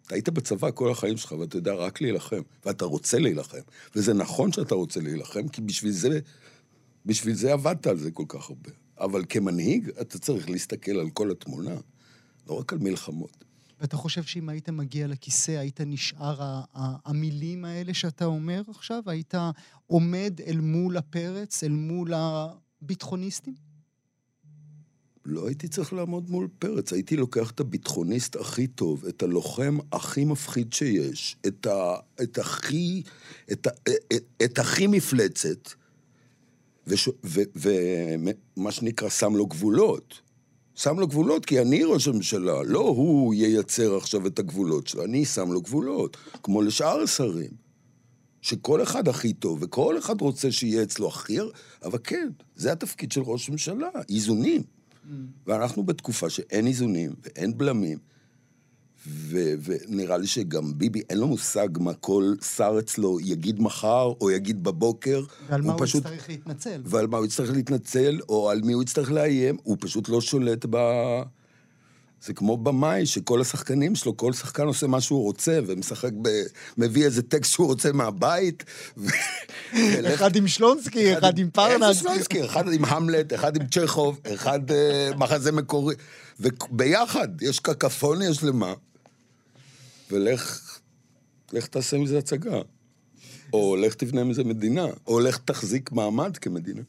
אתה 0.09 0.15
היית 0.15 0.29
בצבא 0.29 0.71
כל 0.71 0.91
החיים 0.91 1.17
שלך, 1.17 1.31
ואתה 1.31 1.57
יודע 1.57 1.73
רק 1.73 2.01
להילחם, 2.01 2.41
ואתה 2.65 2.85
רוצה 2.85 3.19
להילחם. 3.19 3.57
וזה 3.95 4.13
נכון 4.13 4.51
שאתה 4.51 4.75
רוצה 4.75 4.99
להילחם, 4.99 5.47
כי 5.47 5.61
בשביל 5.61 5.91
זה, 5.91 6.19
בשביל 7.05 7.35
זה 7.35 7.53
עבדת 7.53 7.87
על 7.87 7.97
זה 7.97 8.11
כל 8.11 8.23
כך 8.27 8.49
הרבה. 8.49 8.69
אבל 8.99 9.25
כמנהיג, 9.29 9.89
אתה 10.01 10.19
צריך 10.19 10.49
להסתכל 10.49 10.91
על 10.91 11.09
כל 11.09 11.31
התמונה, 11.31 11.75
לא 12.47 12.59
רק 12.59 12.73
על 12.73 12.79
מלחמות. 12.79 13.45
ואתה 13.81 13.97
חושב 13.97 14.23
שאם 14.23 14.49
היית 14.49 14.69
מגיע 14.69 15.07
לכיסא, 15.07 15.51
היית 15.51 15.81
נשאר 15.81 16.61
המילים 17.05 17.65
האלה 17.65 17.93
שאתה 17.93 18.25
אומר 18.25 18.61
עכשיו? 18.69 19.03
היית 19.05 19.33
עומד 19.87 20.41
אל 20.47 20.59
מול 20.59 20.97
הפרץ, 20.97 21.63
אל 21.63 21.71
מול 21.71 22.13
הביטחוניסטים? 22.13 23.68
לא 25.25 25.47
הייתי 25.47 25.67
צריך 25.67 25.93
לעמוד 25.93 26.29
מול 26.29 26.47
פרץ, 26.59 26.93
הייתי 26.93 27.15
לוקח 27.15 27.51
את 27.51 27.59
הביטחוניסט 27.59 28.35
הכי 28.35 28.67
טוב, 28.67 29.05
את 29.05 29.23
הלוחם 29.23 29.77
הכי 29.91 30.25
מפחיד 30.25 30.73
שיש, 30.73 31.37
את, 31.47 31.65
ה, 31.65 31.95
את 32.23 32.37
הכי, 32.37 33.03
את, 33.51 33.67
ה, 33.67 33.69
את, 34.13 34.23
את 34.43 34.59
הכי 34.59 34.87
מפלצת, 34.87 35.69
ומה 36.87 38.71
שנקרא 38.71 39.09
שם 39.09 39.35
לו 39.35 39.47
גבולות. 39.47 40.21
שם 40.75 40.99
לו 40.99 41.07
גבולות, 41.07 41.45
כי 41.45 41.61
אני 41.61 41.83
ראש 41.83 42.07
הממשלה, 42.07 42.63
לא 42.63 42.79
הוא 42.79 43.33
ייצר 43.33 43.97
עכשיו 43.97 44.27
את 44.27 44.39
הגבולות 44.39 44.87
שלו, 44.87 45.03
אני 45.03 45.25
שם 45.25 45.51
לו 45.51 45.61
גבולות, 45.61 46.17
כמו 46.43 46.61
לשאר 46.61 47.01
השרים. 47.01 47.69
שכל 48.41 48.83
אחד 48.83 49.07
הכי 49.07 49.33
טוב, 49.33 49.59
וכל 49.61 49.97
אחד 49.97 50.21
רוצה 50.21 50.51
שיהיה 50.51 50.83
אצלו 50.83 51.07
הכי... 51.07 51.37
אבל 51.83 51.99
כן, 52.03 52.29
זה 52.55 52.71
התפקיד 52.71 53.11
של 53.11 53.21
ראש 53.21 53.49
ממשלה, 53.49 53.89
איזונים. 54.09 54.63
ואנחנו 55.47 55.83
בתקופה 55.83 56.29
שאין 56.29 56.67
איזונים 56.67 57.11
ואין 57.23 57.57
בלמים, 57.57 57.97
ו- 59.07 59.53
ונראה 59.63 60.17
לי 60.17 60.27
שגם 60.27 60.77
ביבי, 60.77 61.01
אין 61.09 61.17
לו 61.17 61.27
מושג 61.27 61.67
מה 61.79 61.93
כל 61.93 62.33
שר 62.55 62.75
אצלו 62.79 63.19
יגיד 63.19 63.61
מחר 63.61 64.13
או 64.21 64.31
יגיד 64.31 64.63
בבוקר. 64.63 65.23
ועל 65.49 65.61
מה 65.61 65.73
הוא 65.73 65.81
פשוט... 65.81 66.05
יצטרך 66.05 66.29
להתנצל. 66.29 66.81
ועל 66.85 67.07
מה 67.07 67.17
הוא 67.17 67.25
יצטרך 67.25 67.51
להתנצל, 67.51 68.19
או 68.29 68.49
על 68.49 68.61
מי 68.61 68.73
הוא 68.73 68.83
יצטרך 68.83 69.11
לאיים, 69.11 69.57
הוא 69.63 69.77
פשוט 69.79 70.09
לא 70.09 70.21
שולט 70.21 70.65
ב... 70.69 70.77
זה 72.23 72.33
כמו 72.33 72.57
במאי, 72.57 73.05
שכל 73.05 73.41
השחקנים 73.41 73.95
שלו, 73.95 74.17
כל 74.17 74.33
שחקן 74.33 74.63
עושה 74.63 74.87
מה 74.87 75.01
שהוא 75.01 75.23
רוצה, 75.23 75.59
ומשחק 75.67 76.11
ב... 76.21 76.29
מביא 76.77 77.05
איזה 77.05 77.21
טקסט 77.21 77.51
שהוא 77.51 77.67
רוצה 77.67 77.91
מהבית. 77.91 78.63
ו... 78.97 79.07
אחד 80.13 80.35
עם 80.35 80.47
שלונסקי, 80.47 81.17
אחד 81.17 81.37
עם 81.37 81.49
פרנס. 81.49 81.89
איזה 81.89 81.99
שלונסקי? 81.99 82.45
אחד 82.45 82.73
עם 82.73 82.85
המלט, 82.85 83.33
אחד 83.33 83.55
עם 83.55 83.67
צ'כוב, 83.67 84.19
אחד 84.33 84.59
uh, 84.71 84.73
מחזה 85.17 85.51
מקורי. 85.51 85.95
וביחד, 86.39 87.41
יש 87.41 87.59
קקפוניה 87.59 88.33
שלמה. 88.33 88.73
ולך, 90.11 90.79
לך 91.53 91.67
תעשה 91.67 91.97
מזה 91.97 92.17
הצגה. 92.17 92.61
או 93.53 93.75
לך 93.75 93.93
תבנה 93.93 94.23
מזה 94.23 94.43
מדינה, 94.43 94.85
או 95.07 95.19
לך 95.19 95.37
תחזיק 95.37 95.91
מעמד 95.91 96.37
כמדינה. 96.37 96.81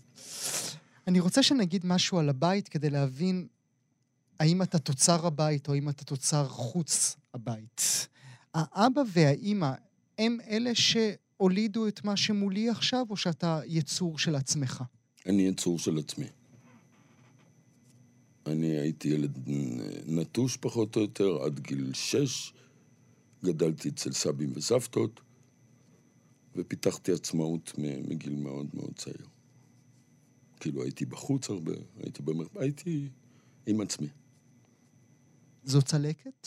אני 1.08 1.20
רוצה 1.20 1.42
שנגיד 1.42 1.86
משהו 1.86 2.18
על 2.18 2.28
הבית 2.28 2.68
כדי 2.68 2.90
להבין 2.90 3.46
האם 4.40 4.62
אתה 4.62 4.78
תוצר 4.78 5.26
הבית 5.26 5.68
או 5.68 5.74
האם 5.74 5.88
אתה 5.88 6.04
תוצר 6.04 6.48
חוץ 6.48 7.16
הבית. 7.34 8.08
האבא 8.54 9.02
והאימא 9.12 9.72
הם 10.18 10.38
אלה 10.48 10.70
שהולידו 10.74 11.88
את 11.88 12.04
מה 12.04 12.16
שמולי 12.16 12.68
עכשיו, 12.68 13.06
או 13.10 13.16
שאתה 13.16 13.60
יצור 13.66 14.18
של 14.18 14.34
עצמך? 14.34 14.82
אני 15.26 15.42
יצור 15.42 15.78
של 15.78 15.98
עצמי. 15.98 16.26
אני 18.46 18.66
הייתי 18.66 19.08
ילד 19.08 19.38
נטוש 20.06 20.56
פחות 20.56 20.96
או 20.96 21.00
יותר, 21.00 21.42
עד 21.44 21.60
גיל 21.60 21.90
שש. 21.94 22.52
גדלתי 23.44 23.88
אצל 23.88 24.12
סבים 24.12 24.52
וסבתות, 24.54 25.20
ופיתחתי 26.56 27.12
עצמאות 27.12 27.72
מגיל 28.08 28.36
מאוד 28.36 28.66
מאוד 28.74 28.92
צעיר. 28.96 29.26
כאילו 30.60 30.82
הייתי 30.82 31.04
בחוץ 31.04 31.50
הרבה, 31.50 31.72
הייתי 32.02 32.22
במרפ... 32.22 32.56
הייתי 32.56 33.08
עם 33.66 33.80
עצמי. 33.80 34.08
זו 35.64 35.82
צלקת? 35.82 36.46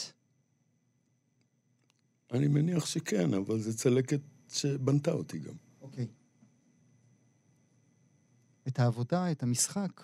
אני 2.32 2.48
מניח 2.48 2.86
שכן, 2.86 3.34
אבל 3.34 3.60
זו 3.60 3.78
צלקת 3.78 4.20
שבנתה 4.50 5.12
אותי 5.12 5.40
גם. 5.40 5.54
אוקיי. 5.82 6.08
את 8.68 8.80
העבודה, 8.80 9.32
את 9.32 9.44
המשחק. 9.44 10.02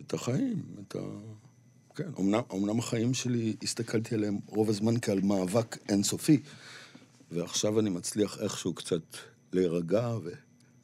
את 0.00 0.14
החיים, 0.14 0.62
את 0.80 0.96
ה... 0.96 0.98
כן, 1.94 2.10
אמנם, 2.18 2.40
אמנם 2.52 2.78
החיים 2.78 3.14
שלי, 3.14 3.56
הסתכלתי 3.62 4.14
עליהם 4.14 4.38
רוב 4.46 4.68
הזמן 4.68 4.94
כעל 5.02 5.20
מאבק 5.20 5.76
אינסופי, 5.88 6.42
ועכשיו 7.30 7.80
אני 7.80 7.90
מצליח 7.90 8.38
איכשהו 8.38 8.74
קצת 8.74 9.02
להירגע 9.52 10.16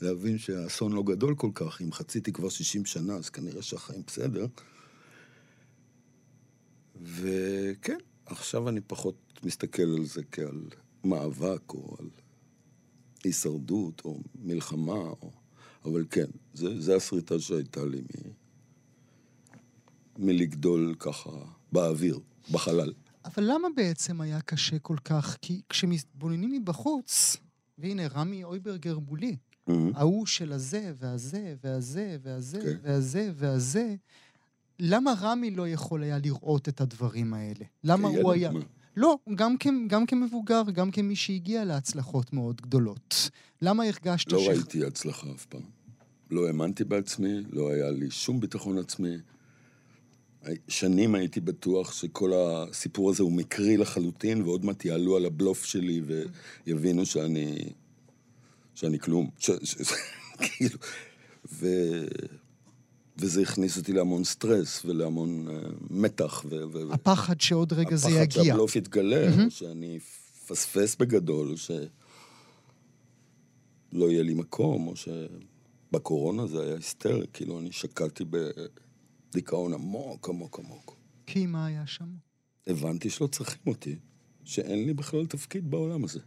ולהבין 0.00 0.38
שהאסון 0.38 0.92
לא 0.92 1.02
גדול 1.02 1.34
כל 1.34 1.50
כך. 1.54 1.80
אם 1.80 1.92
חציתי 1.92 2.32
כבר 2.32 2.48
60 2.48 2.84
שנה, 2.84 3.14
אז 3.14 3.28
כנראה 3.28 3.62
שהחיים 3.62 4.02
בסדר. 4.06 4.46
וכן, 7.02 7.98
עכשיו 8.26 8.68
אני 8.68 8.80
פחות 8.80 9.14
מסתכל 9.42 9.82
על 9.82 10.04
זה 10.04 10.22
כעל 10.32 10.62
מאבק 11.04 11.72
או 11.72 11.96
על 11.98 12.06
הישרדות 13.24 14.02
או 14.04 14.20
מלחמה, 14.34 14.92
או... 14.92 15.30
אבל 15.84 16.04
כן, 16.10 16.26
זה, 16.54 16.80
זה 16.80 16.96
הסריטה 16.96 17.38
שהייתה 17.38 17.84
לי 17.84 18.00
מ... 18.00 18.30
מלגדול 20.18 20.94
ככה 20.98 21.30
באוויר, 21.72 22.18
בחלל. 22.52 22.92
אבל 23.24 23.44
למה 23.46 23.68
בעצם 23.76 24.20
היה 24.20 24.40
קשה 24.40 24.78
כל 24.78 24.96
כך? 25.04 25.36
כי 25.42 25.60
כשמתבוננים 25.68 26.52
מבחוץ, 26.52 27.36
והנה, 27.78 28.06
רמי 28.06 28.44
אויברגר 28.44 28.98
מולי, 28.98 29.36
ההוא 29.94 30.26
של 30.26 30.52
הזה 30.52 30.92
והזה 30.98 31.54
והזה 31.64 32.16
והזה 32.22 32.60
כן. 32.60 32.78
והזה 32.82 33.30
והזה, 33.34 33.94
למה 34.80 35.14
רמי 35.20 35.50
לא 35.50 35.68
יכול 35.68 36.02
היה 36.02 36.18
לראות 36.18 36.68
את 36.68 36.80
הדברים 36.80 37.34
האלה? 37.34 37.64
למה 37.84 38.08
הוא 38.08 38.32
היה... 38.32 38.50
מה? 38.50 38.60
לא, 38.96 39.18
גם, 39.34 39.56
כ... 39.60 39.66
גם 39.86 40.06
כמבוגר, 40.06 40.62
גם 40.72 40.90
כמי 40.90 41.16
שהגיע 41.16 41.64
להצלחות 41.64 42.32
מאוד 42.32 42.60
גדולות. 42.60 43.30
למה 43.62 43.84
הרגשת 43.84 44.32
לא 44.32 44.38
ש... 44.38 44.48
ראיתי 44.48 44.84
הצלחה 44.84 45.26
אף 45.34 45.44
פעם. 45.44 45.62
לא 46.30 46.46
האמנתי 46.46 46.84
בעצמי, 46.84 47.40
לא 47.50 47.70
היה 47.70 47.90
לי 47.90 48.10
שום 48.10 48.40
ביטחון 48.40 48.78
עצמי. 48.78 49.16
שנים 50.68 51.14
הייתי 51.14 51.40
בטוח 51.40 51.92
שכל 51.92 52.32
הסיפור 52.36 53.10
הזה 53.10 53.22
הוא 53.22 53.32
מקרי 53.32 53.76
לחלוטין, 53.76 54.42
ועוד 54.42 54.64
מעט 54.64 54.84
יעלו 54.84 55.16
על 55.16 55.24
הבלוף 55.24 55.64
שלי 55.64 56.02
ויבינו 56.66 57.06
שאני... 57.06 57.58
שאני 58.74 58.98
כלום. 58.98 59.30
ש... 59.38 59.50
ש... 59.62 59.76
כאילו... 60.42 60.78
ו... 61.52 61.66
וזה 63.20 63.42
הכניס 63.42 63.78
אותי 63.78 63.92
להמון 63.92 64.24
סטרס 64.24 64.84
ולהמון 64.84 65.48
uh, 65.48 65.50
מתח. 65.90 66.44
ו... 66.48 66.56
ו... 66.72 66.92
הפחד 66.92 67.40
שעוד 67.40 67.72
רגע 67.72 67.96
זה 67.96 68.08
הפחד 68.08 68.22
יגיע. 68.22 68.44
שהבלוף 68.44 68.76
יתגלה, 68.76 69.28
mm-hmm. 69.28 69.50
שאני 69.50 69.98
אפספס 70.44 70.96
בגדול, 70.96 71.56
שלא 71.56 71.80
יהיה 73.92 74.22
לי 74.22 74.34
מקום, 74.34 74.86
או 74.86 74.92
שבקורונה 74.96 76.46
זה 76.46 76.62
היה 76.62 76.74
היסטרי, 76.74 77.26
כאילו 77.32 77.58
אני 77.58 77.72
שקעתי 77.72 78.24
בדיכאון 79.30 79.74
עמוק, 79.74 80.28
עמוק, 80.28 80.58
עמוק. 80.58 80.96
כי 81.26 81.46
מה 81.46 81.66
היה 81.66 81.86
שם? 81.86 82.08
הבנתי 82.66 83.10
שלא 83.10 83.26
צריכים 83.26 83.62
אותי, 83.66 83.96
שאין 84.44 84.86
לי 84.86 84.94
בכלל 84.94 85.26
תפקיד 85.26 85.70
בעולם 85.70 86.04
הזה. 86.04 86.20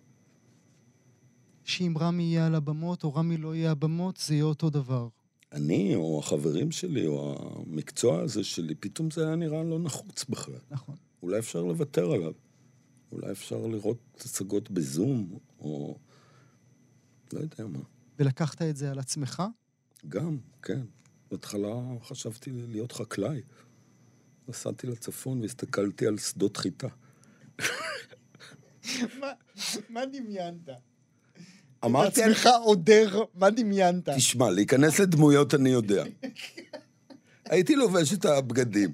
שאם 1.63 1.93
רמי 1.99 2.23
יהיה 2.23 2.45
על 2.45 2.55
הבמות 2.55 3.03
או 3.03 3.13
רמי 3.13 3.37
לא 3.37 3.55
יהיה 3.55 3.71
הבמות, 3.71 4.17
זה 4.17 4.33
יהיה 4.33 4.43
אותו 4.43 4.69
דבר. 4.69 5.07
אני, 5.51 5.95
או 5.95 6.19
החברים 6.19 6.71
שלי, 6.71 7.07
או 7.07 7.35
המקצוע 7.39 8.21
הזה 8.21 8.43
שלי, 8.43 8.75
פתאום 8.75 9.11
זה 9.11 9.27
היה 9.27 9.35
נראה 9.35 9.63
לא 9.63 9.79
נחוץ 9.79 10.25
בכלל. 10.29 10.59
נכון. 10.71 10.95
אולי 11.23 11.39
אפשר 11.39 11.63
לוותר 11.63 12.11
עליו. 12.11 12.33
אולי 13.11 13.31
אפשר 13.31 13.67
לראות 13.67 13.97
הצגות 14.15 14.71
בזום, 14.71 15.39
או... 15.59 15.97
לא 17.33 17.39
יודע 17.39 17.67
מה. 17.67 17.79
ולקחת 18.19 18.61
את 18.61 18.75
זה 18.75 18.91
על 18.91 18.99
עצמך? 18.99 19.43
גם, 20.09 20.37
כן. 20.61 20.81
בהתחלה 21.31 21.73
חשבתי 22.01 22.51
להיות 22.51 22.91
חקלאי. 22.91 23.41
נסעתי 24.47 24.87
לצפון 24.87 25.41
והסתכלתי 25.41 26.07
על 26.07 26.17
שדות 26.17 26.57
חיטה. 26.57 26.87
מה, 29.89 30.05
דמיינת? 30.05 30.69
אמרתי, 31.85 32.23
עצמך 32.23 32.49
עודר, 32.63 33.23
מה 33.35 33.49
דמיינת? 33.49 34.09
תשמע, 34.09 34.49
להיכנס 34.49 34.99
לדמויות 34.99 35.53
אני 35.53 35.69
יודע. 35.69 36.03
הייתי 37.45 37.75
לובש 37.75 38.13
את 38.13 38.25
הבגדים, 38.25 38.93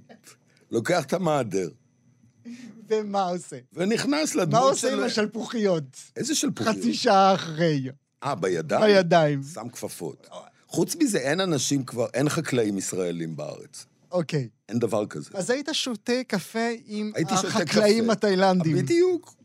לוקח 0.72 1.06
את 1.06 1.14
המעדר, 1.14 1.70
ומה 2.90 3.24
עושה? 3.24 3.58
ונכנס 3.74 4.36
לדמות 4.36 4.54
מה 4.54 4.60
עושה 4.60 4.94
עם 4.94 5.04
השלפוחיות? 5.04 5.84
איזה 6.16 6.36
שלפוחיות? 6.36 6.76
חצי 6.78 6.94
שעה 6.94 7.34
אחרי. 7.34 7.90
אה, 8.24 8.36
בידיים? 8.36 8.82
בידיים. 8.82 9.42
שם 9.54 9.70
כפפות. 9.70 10.28
חוץ 10.68 10.96
מזה, 10.96 11.18
אין 11.18 11.40
אנשים 11.40 11.84
כבר, 11.84 12.08
אין 12.14 12.30
חקלאים 12.30 12.78
ישראלים 12.78 13.36
בארץ. 13.36 13.86
אוקיי. 14.12 14.50
אין 14.70 14.80
דבר 14.80 15.06
כזה. 15.06 15.30
אז 15.34 15.50
היית 15.50 15.70
שותה 15.72 16.24
קפה 16.28 16.70
עם 16.86 17.12
החקלאים. 17.30 18.10
התאילנדים. 18.10 18.78
בדיוק. 18.78 19.37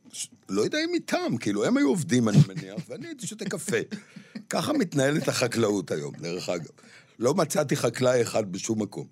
לא 0.48 0.62
יודע 0.62 0.78
אם 0.84 0.94
איתם, 0.94 1.36
כאילו, 1.40 1.64
הם 1.64 1.76
היו 1.76 1.88
עובדים, 1.88 2.28
אני 2.28 2.38
מניח, 2.48 2.82
ואני 2.88 3.06
הייתי 3.06 3.26
שותה 3.26 3.44
קפה. 3.44 3.76
ככה 4.50 4.72
מתנהלת 4.72 5.28
החקלאות 5.28 5.90
היום, 5.90 6.14
דרך 6.14 6.48
אגב. 6.48 6.70
לא 7.18 7.34
מצאתי 7.34 7.76
חקלאי 7.76 8.22
אחד 8.22 8.52
בשום 8.52 8.82
מקום. 8.82 9.06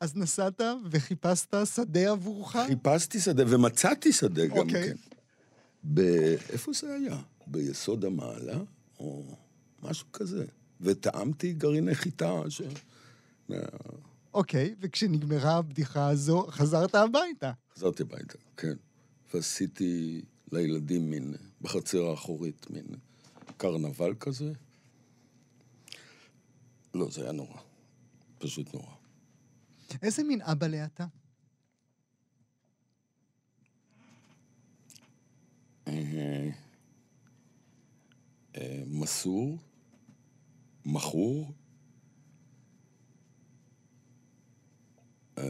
אז 0.00 0.16
נסעת 0.16 0.60
וחיפשת 0.90 1.54
שדה 1.74 2.10
עבורך? 2.10 2.56
חיפשתי 2.66 3.20
שדה 3.20 3.44
ומצאתי 3.48 4.12
שדה 4.12 4.46
גם 4.46 4.56
אוקיי. 4.56 4.88
כן. 4.88 4.96
ב... 5.84 6.00
איפה 6.50 6.72
זה 6.72 6.94
היה? 6.94 7.18
ביסוד 7.46 8.04
המעלה? 8.04 8.58
או 8.98 9.36
משהו 9.82 10.06
כזה. 10.12 10.44
וטעמתי 10.80 11.52
גרעיני 11.52 11.94
חיטה 11.94 12.42
ש... 12.48 12.62
אוקיי, 14.34 14.74
וכשנגמרה 14.80 15.56
הבדיחה 15.56 16.08
הזו, 16.08 16.46
חזרת 16.50 16.94
הביתה. 16.94 17.52
חזרתי 17.76 18.02
הביתה, 18.02 18.38
כן. 18.56 18.74
ועשיתי 19.34 20.22
לילדים 20.52 21.10
מין, 21.10 21.34
בחצר 21.60 22.06
האחורית, 22.06 22.70
מין 22.70 22.86
קרנבל 23.56 24.14
כזה. 24.14 24.52
לא, 26.94 27.10
זה 27.10 27.22
היה 27.22 27.32
נורא. 27.32 27.60
פשוט 28.38 28.74
נורא. 28.74 28.94
איזה 30.02 30.22
מין 30.22 30.42
אבא 30.42 30.66
אתה? 30.84 31.06
אה, 35.88 36.50
אה, 38.56 38.82
מסור, 38.86 39.58
מכור. 40.84 41.52
אה, 45.38 45.44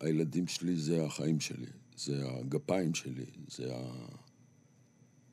הילדים 0.00 0.46
שלי 0.46 0.76
זה 0.76 1.04
החיים 1.04 1.40
שלי, 1.40 1.70
זה 1.96 2.28
הגפיים 2.28 2.94
שלי, 2.94 3.26
זה 3.48 3.72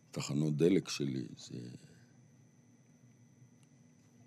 התחנות 0.10 0.58
דלק 0.58 0.90
שלי, 0.90 1.26
זה... 1.38 1.60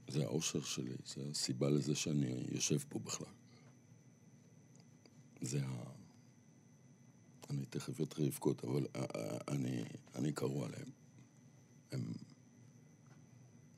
זה 0.08 0.24
האושר 0.24 0.62
שלי, 0.62 0.94
זה 1.06 1.22
הסיבה 1.30 1.70
לזה 1.70 1.94
שאני 1.94 2.44
יושב 2.52 2.78
פה 2.88 2.98
בכלל. 2.98 3.32
זה 5.40 5.60
ה... 5.66 5.84
אני 7.50 7.64
תכף 7.70 8.00
אתחיל 8.00 8.26
לבכות, 8.26 8.64
אבל 8.64 8.86
אני, 9.48 9.84
אני 10.14 10.32
קרוע 10.32 10.68
להם. 10.68 10.90
הם 11.92 12.12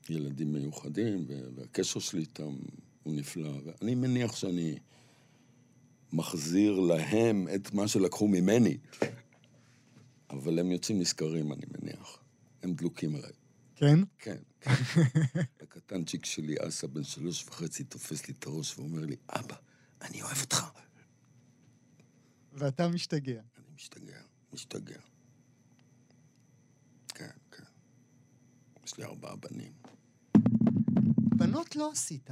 ילדים 0.09 0.53
מיוחדים, 0.53 1.25
והקשר 1.55 1.99
שלי 1.99 2.21
איתם 2.21 2.55
הוא 3.03 3.13
נפלא. 3.13 3.61
ואני 3.65 3.95
מניח 3.95 4.35
שאני 4.35 4.79
מחזיר 6.13 6.79
להם 6.79 7.47
את 7.55 7.73
מה 7.73 7.87
שלקחו 7.87 8.27
ממני, 8.27 8.77
אבל 10.29 10.59
הם 10.59 10.71
יוצאים 10.71 10.99
נשכרים, 10.99 11.53
אני 11.53 11.65
מניח. 11.71 12.19
הם 12.63 12.73
דלוקים 12.73 13.15
עליי. 13.15 13.31
כן? 13.75 13.99
כן. 14.17 14.37
הקטנצ'יק 15.61 16.25
שלי, 16.25 16.55
אסא, 16.67 16.87
בן 16.87 17.03
שלוש 17.03 17.45
וחצי, 17.47 17.83
תופס 17.83 18.27
לי 18.27 18.33
את 18.39 18.47
הראש 18.47 18.77
ואומר 18.77 19.05
לי, 19.05 19.15
אבא, 19.29 19.55
אני 20.01 20.21
אוהב 20.21 20.37
אותך. 20.41 20.65
ואתה 22.53 22.87
משתגע. 22.87 23.41
אני 23.57 23.65
משתגע, 23.75 24.19
משתגע. 24.53 24.99
כן, 27.15 27.29
כן. 27.51 27.63
יש 28.85 28.97
לי 28.97 29.03
ארבעה 29.03 29.35
בנים. 29.35 29.73
בנות 31.37 31.75
לא 31.75 31.91
עשית. 31.91 32.29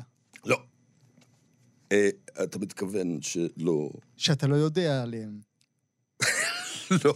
אה, 1.95 2.43
אתה 2.43 2.59
מתכוון 2.59 3.21
שלא... 3.21 3.91
שאתה 4.17 4.47
לא 4.47 4.55
יודע 4.55 5.01
עליהן. 5.03 5.39
לא. 7.05 7.15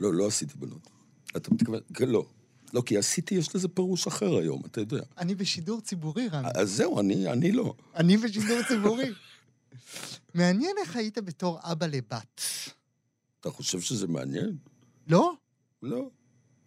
לא, 0.00 0.14
לא 0.14 0.26
עשיתי 0.26 0.54
בנות. 0.58 0.88
אתה 1.36 1.54
מתכוון... 1.54 1.80
כן, 1.94 2.08
לא. 2.08 2.26
לא, 2.72 2.82
כי 2.86 2.98
עשיתי, 2.98 3.34
יש 3.34 3.56
לזה 3.56 3.68
פירוש 3.68 4.06
אחר 4.06 4.36
היום, 4.36 4.62
אתה 4.66 4.80
יודע. 4.80 5.02
אני 5.18 5.34
בשידור 5.34 5.80
ציבורי, 5.80 6.28
רמי. 6.28 6.48
אז 6.54 6.70
זהו, 6.70 7.00
אני, 7.00 7.28
אני 7.32 7.52
לא. 7.52 7.74
אני 7.96 8.16
בשידור 8.16 8.58
ציבורי. 8.68 9.12
מעניין 10.34 10.76
איך 10.80 10.96
היית 10.96 11.18
בתור 11.18 11.58
אבא 11.62 11.86
לבת. 11.86 12.40
אתה 13.40 13.50
חושב 13.50 13.80
שזה 13.80 14.06
מעניין? 14.06 14.56
לא? 15.08 15.32
לא. 15.82 16.10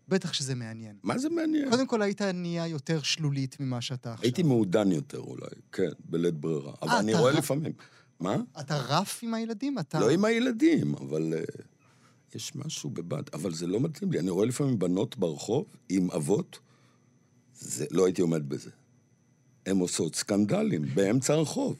בטח 0.07 0.33
שזה 0.33 0.55
מעניין. 0.55 0.95
מה 1.03 1.17
זה 1.17 1.29
מעניין? 1.29 1.69
קודם 1.69 1.87
כל 1.87 2.01
היית 2.01 2.21
נהיה 2.21 2.67
יותר 2.67 3.01
שלולית 3.01 3.59
ממה 3.59 3.81
שאתה 3.81 4.13
עכשיו. 4.13 4.23
הייתי 4.23 4.43
מעודן 4.43 4.91
יותר 4.91 5.19
אולי, 5.19 5.49
כן, 5.71 5.89
בלית 6.05 6.33
ברירה. 6.33 6.73
אבל 6.81 6.91
אה, 6.91 6.99
אני 6.99 7.13
רואה 7.13 7.31
לפעמים. 7.31 7.71
מה? 8.19 8.37
אתה 8.59 8.77
רף 8.77 9.19
עם 9.23 9.33
הילדים? 9.33 9.79
אתה... 9.79 9.99
לא 9.99 10.09
עם 10.09 10.25
הילדים, 10.25 10.95
אבל 10.95 11.33
uh, 11.33 11.61
יש 12.35 12.55
משהו 12.55 12.89
בבת, 12.89 13.33
אבל 13.33 13.53
זה 13.53 13.67
לא 13.67 13.79
מתאים 13.79 14.11
לי. 14.11 14.19
אני 14.19 14.29
רואה 14.29 14.45
לפעמים 14.45 14.79
בנות 14.79 15.17
ברחוב 15.17 15.65
עם 15.89 16.11
אבות, 16.11 16.59
זה, 17.59 17.85
לא 17.91 18.05
הייתי 18.05 18.21
עומד 18.21 18.49
בזה. 18.49 18.69
הן 19.65 19.77
עושות 19.77 20.15
סקנדלים 20.15 20.85
באמצע 20.93 21.33
הרחוב. 21.33 21.79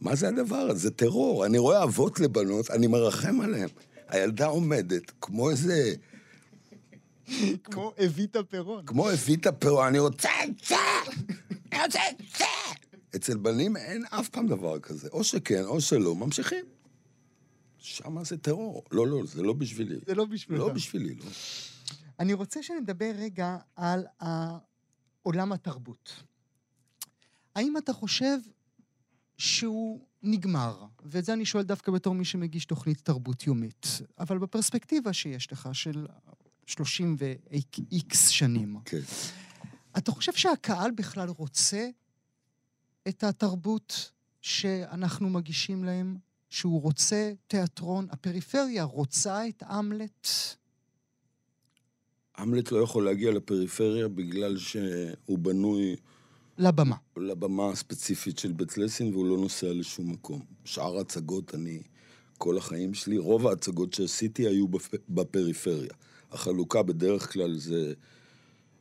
מה 0.00 0.14
זה 0.14 0.28
הדבר 0.28 0.56
הזה? 0.56 0.80
זה 0.80 0.90
טרור. 0.90 1.46
אני 1.46 1.58
רואה 1.58 1.82
אבות 1.82 2.20
לבנות, 2.20 2.70
אני 2.70 2.86
מרחם 2.86 3.40
עליהם. 3.40 3.68
הילדה 4.08 4.46
עומדת 4.46 5.12
כמו 5.20 5.50
איזה... 5.50 5.94
כמו 7.64 7.92
אביטה 8.04 8.42
פירון. 8.42 8.86
כמו 8.86 9.10
אביטה 9.10 9.52
פירו, 9.52 9.86
אני 9.86 9.98
רוצה 9.98 10.28
את 10.44 10.64
זה! 10.66 10.74
אני 11.72 11.82
רוצה 11.84 12.00
את 12.10 12.22
זה! 12.38 12.44
אצל 13.16 13.36
בנים 13.36 13.76
אין 13.76 14.04
אף 14.10 14.28
פעם 14.28 14.46
דבר 14.46 14.78
כזה. 14.80 15.08
או 15.12 15.24
שכן, 15.24 15.64
או 15.64 15.80
שלא, 15.80 16.14
ממשיכים. 16.14 16.64
שמה 17.78 18.24
זה 18.24 18.38
טרור. 18.38 18.84
לא, 18.90 19.06
לא, 19.06 19.26
זה 19.26 19.42
לא 19.42 19.52
בשבילי. 19.52 19.96
זה 20.06 20.14
לא 20.14 20.24
בשבילך. 20.24 20.60
לא 20.60 20.68
בשבילי, 20.68 21.14
לא. 21.14 21.24
אני 22.20 22.32
רוצה 22.32 22.62
שנדבר 22.62 23.12
רגע 23.14 23.56
על 23.76 24.04
עולם 25.22 25.52
התרבות. 25.52 26.22
האם 27.54 27.76
אתה 27.76 27.92
חושב 27.92 28.38
שהוא 29.38 30.06
נגמר? 30.22 30.84
ואת 31.04 31.24
זה 31.24 31.32
אני 31.32 31.44
שואל 31.44 31.62
דווקא 31.62 31.92
בתור 31.92 32.14
מי 32.14 32.24
שמגיש 32.24 32.64
תוכנית 32.64 33.00
תרבות 33.00 33.46
יומית. 33.46 33.86
אבל 34.18 34.38
בפרספקטיבה 34.38 35.12
שיש 35.12 35.52
לך, 35.52 35.68
של 35.72 36.06
30 36.66 37.16
ו-X 37.18 38.16
שנים, 38.16 38.76
כן. 38.84 39.00
אתה 39.98 40.10
חושב 40.10 40.32
שהקהל 40.32 40.90
בכלל 40.90 41.28
רוצה 41.28 41.88
את 43.08 43.24
התרבות 43.24 44.10
שאנחנו 44.40 45.30
מגישים 45.30 45.84
להם? 45.84 46.16
שהוא 46.50 46.82
רוצה 46.82 47.32
תיאטרון? 47.46 48.06
הפריפריה 48.10 48.84
רוצה 48.84 49.48
את 49.48 49.62
אמלט? 49.62 50.28
המלט 52.36 52.72
לא 52.72 52.78
יכול 52.78 53.04
להגיע 53.04 53.30
לפריפריה 53.30 54.08
בגלל 54.08 54.58
שהוא 54.58 55.38
בנוי 55.38 55.96
לבמה. 56.58 56.96
לבמה 57.16 57.68
הספציפית 57.70 58.38
של 58.38 58.52
בית 58.52 58.78
לסין 58.78 59.14
והוא 59.14 59.26
לא 59.26 59.36
נוסע 59.36 59.72
לשום 59.72 60.10
מקום. 60.12 60.42
שאר 60.64 60.96
ההצגות, 60.98 61.54
אני, 61.54 61.82
כל 62.38 62.58
החיים 62.58 62.94
שלי, 62.94 63.18
רוב 63.18 63.46
ההצגות 63.46 63.92
שעשיתי 63.92 64.46
היו 64.46 64.68
בפ... 64.68 64.94
בפריפריה. 65.08 65.92
החלוקה 66.34 66.82
בדרך 66.82 67.32
כלל 67.32 67.58
זה 67.58 67.92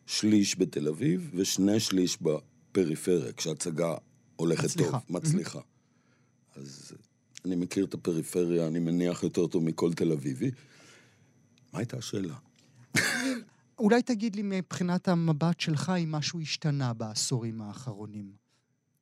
שליש 0.05 0.59
בתל 0.59 0.87
אביב 0.87 1.31
ושני 1.35 1.79
שליש 1.79 2.17
בפריפריה, 2.21 3.33
כשהצגה 3.33 3.95
הולכת 4.35 4.63
מצליחה. 4.63 4.91
טוב, 4.91 5.01
מצליחה. 5.09 5.59
אז 6.55 6.93
אני 7.45 7.55
מכיר 7.55 7.85
את 7.85 7.93
הפריפריה, 7.93 8.67
אני 8.67 8.79
מניח 8.79 9.23
יותר 9.23 9.47
טוב 9.47 9.63
מכל 9.63 9.93
תל 9.93 10.11
אביבי. 10.11 10.51
מה 11.73 11.79
הייתה 11.79 11.97
השאלה? 11.97 12.35
אולי 13.79 14.01
תגיד 14.01 14.35
לי 14.35 14.41
מבחינת 14.45 15.07
המבט 15.07 15.59
שלך 15.59 15.91
אם 16.03 16.11
משהו 16.11 16.41
השתנה 16.41 16.93
בעשורים 16.93 17.61
האחרונים. 17.61 18.31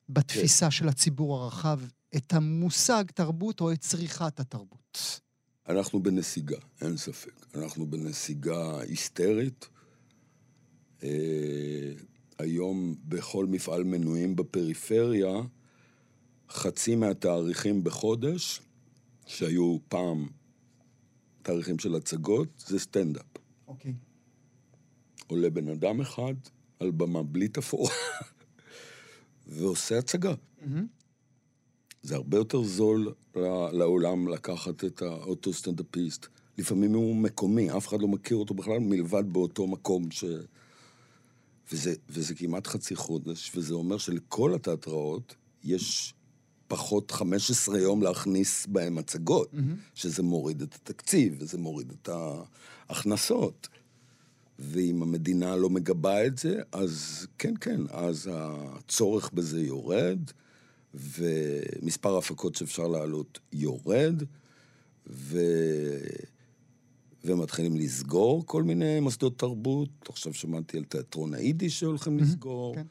בתפיסה 0.08 0.70
של 0.70 0.88
הציבור 0.88 1.36
הרחב, 1.36 1.80
את 2.16 2.32
המושג 2.32 3.04
תרבות 3.14 3.60
או 3.60 3.72
את 3.72 3.80
צריכת 3.80 4.40
התרבות. 4.40 5.20
אנחנו 5.68 6.02
בנסיגה, 6.02 6.56
אין 6.80 6.96
ספק. 6.96 7.46
אנחנו 7.54 7.86
בנסיגה 7.86 8.80
היסטרית. 8.80 9.68
אה, 11.02 11.92
היום 12.38 12.94
בכל 13.04 13.46
מפעל 13.46 13.84
מנויים 13.84 14.36
בפריפריה, 14.36 15.42
חצי 16.50 16.96
מהתאריכים 16.96 17.84
בחודש, 17.84 18.60
שהיו 19.26 19.78
פעם 19.88 20.28
תאריכים 21.42 21.78
של 21.78 21.94
הצגות, 21.94 22.64
זה 22.66 22.78
סטנדאפ. 22.78 23.26
אוקיי. 23.68 23.94
עולה 25.26 25.50
בן 25.50 25.68
אדם 25.68 26.00
אחד 26.00 26.34
על 26.80 26.90
במה 26.90 27.22
בלי 27.22 27.48
תפאורה 27.48 27.94
ועושה 29.46 29.98
הצגה. 29.98 30.34
זה 32.02 32.14
הרבה 32.14 32.36
יותר 32.36 32.62
זול 32.62 33.12
לעולם 33.72 34.28
לקחת 34.28 34.84
את 34.84 35.02
אותו 35.02 35.52
סטנדאפיסט. 35.52 36.26
לפעמים 36.58 36.94
הוא 36.94 37.16
מקומי, 37.16 37.70
אף 37.76 37.88
אחד 37.88 38.00
לא 38.00 38.08
מכיר 38.08 38.36
אותו 38.36 38.54
בכלל 38.54 38.78
מלבד 38.78 39.32
באותו 39.32 39.66
מקום 39.66 40.10
ש... 40.10 40.24
וזה, 41.72 41.94
וזה 42.08 42.34
כמעט 42.34 42.66
חצי 42.66 42.96
חודש, 42.96 43.52
וזה 43.56 43.74
אומר 43.74 43.98
שלכל 43.98 44.54
התיאטראות 44.54 45.34
יש 45.64 46.14
פחות 46.68 47.10
15 47.10 47.78
יום 47.78 48.02
להכניס 48.02 48.66
בהם 48.66 48.98
הצגות, 48.98 49.50
שזה 49.94 50.22
מוריד 50.22 50.62
את 50.62 50.74
התקציב, 50.74 51.36
וזה 51.38 51.58
מוריד 51.58 51.92
את 51.92 52.08
ההכנסות. 52.88 53.68
ואם 54.58 55.02
המדינה 55.02 55.56
לא 55.56 55.70
מגבה 55.70 56.26
את 56.26 56.38
זה, 56.38 56.60
אז 56.72 57.26
כן, 57.38 57.54
כן, 57.60 57.80
אז 57.90 58.30
הצורך 58.32 59.30
בזה 59.32 59.60
יורד, 59.62 60.18
ומספר 60.94 62.14
ההפקות 62.14 62.54
שאפשר 62.54 62.86
להעלות 62.86 63.38
יורד, 63.52 64.22
ו... 65.06 65.38
ומתחילים 67.24 67.76
לסגור 67.76 68.46
כל 68.46 68.62
מיני 68.62 69.00
מוסדות 69.00 69.38
תרבות. 69.38 69.88
עכשיו 70.08 70.34
שמעתי 70.34 70.78
על 70.78 70.84
תיאטרון 70.84 71.34
היידיש 71.34 71.80
שהולכים 71.80 72.18
לסגור. 72.18 72.74
כן. 72.74 72.86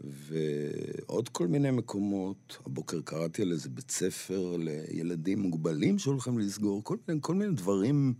ועוד 0.00 1.28
כל 1.28 1.46
מיני 1.46 1.70
מקומות. 1.70 2.56
הבוקר 2.66 3.00
קראתי 3.00 3.42
על 3.42 3.52
איזה 3.52 3.68
בית 3.68 3.90
ספר 3.90 4.56
לילדים 4.58 5.40
מוגבלים 5.40 5.98
שהולכים 5.98 6.38
לסגור. 6.38 6.84
כל 6.84 6.96
מיני, 7.08 7.20
כל 7.22 7.34
מיני 7.34 7.54
דברים 7.54 8.14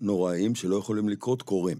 נוראים 0.00 0.54
שלא 0.54 0.76
יכולים 0.76 1.08
לקרות 1.08 1.42
קורים. 1.42 1.78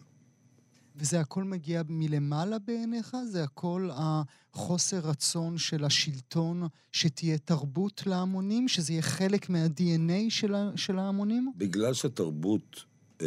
וזה 0.96 1.20
הכל 1.20 1.44
מגיע 1.44 1.82
מלמעלה 1.88 2.58
בעיניך? 2.58 3.16
זה 3.30 3.44
הכל 3.44 3.90
החוסר 3.92 4.98
רצון 4.98 5.58
של 5.58 5.84
השלטון 5.84 6.62
שתהיה 6.92 7.38
תרבות 7.38 8.02
להמונים? 8.06 8.68
שזה 8.68 8.92
יהיה 8.92 9.02
חלק 9.02 9.50
מה-DNA 9.50 10.30
של, 10.30 10.54
של 10.76 10.98
ההמונים? 10.98 11.52
בגלל 11.56 11.94
שהתרבות 11.94 12.84
אה, 13.22 13.26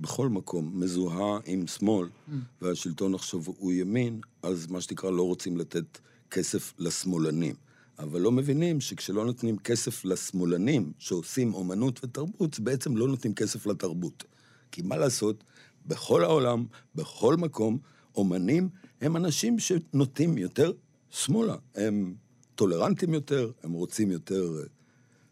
בכל 0.00 0.28
מקום 0.28 0.80
מזוהה 0.80 1.38
עם 1.46 1.66
שמאל, 1.66 2.08
Mm. 2.08 2.32
והשלטון 2.62 3.14
עכשיו 3.14 3.40
הוא 3.44 3.72
ימין, 3.72 4.20
אז 4.42 4.66
מה 4.66 4.80
שנקרא 4.80 5.10
לא 5.10 5.22
רוצים 5.22 5.56
לתת 5.56 5.98
כסף 6.30 6.74
לשמאלנים. 6.78 7.54
אבל 7.98 8.20
לא 8.20 8.32
מבינים 8.32 8.80
שכשלא 8.80 9.24
נותנים 9.24 9.58
כסף 9.58 10.04
לשמאלנים 10.04 10.92
שעושים 10.98 11.54
אומנות 11.54 12.04
ותרבות, 12.04 12.60
בעצם 12.60 12.96
לא 12.96 13.08
נותנים 13.08 13.34
כסף 13.34 13.66
לתרבות. 13.66 14.24
כי 14.72 14.82
מה 14.82 14.96
לעשות, 14.96 15.44
בכל 15.88 16.24
העולם, 16.24 16.64
בכל 16.94 17.36
מקום, 17.36 17.78
אומנים 18.16 18.68
הם 19.00 19.16
אנשים 19.16 19.58
שנוטים 19.58 20.38
יותר 20.38 20.72
שמאלה. 21.10 21.56
הם 21.74 22.14
טולרנטים 22.54 23.14
יותר, 23.14 23.50
הם 23.62 23.72
רוצים 23.72 24.10
יותר 24.10 24.58
אה, 24.58 24.64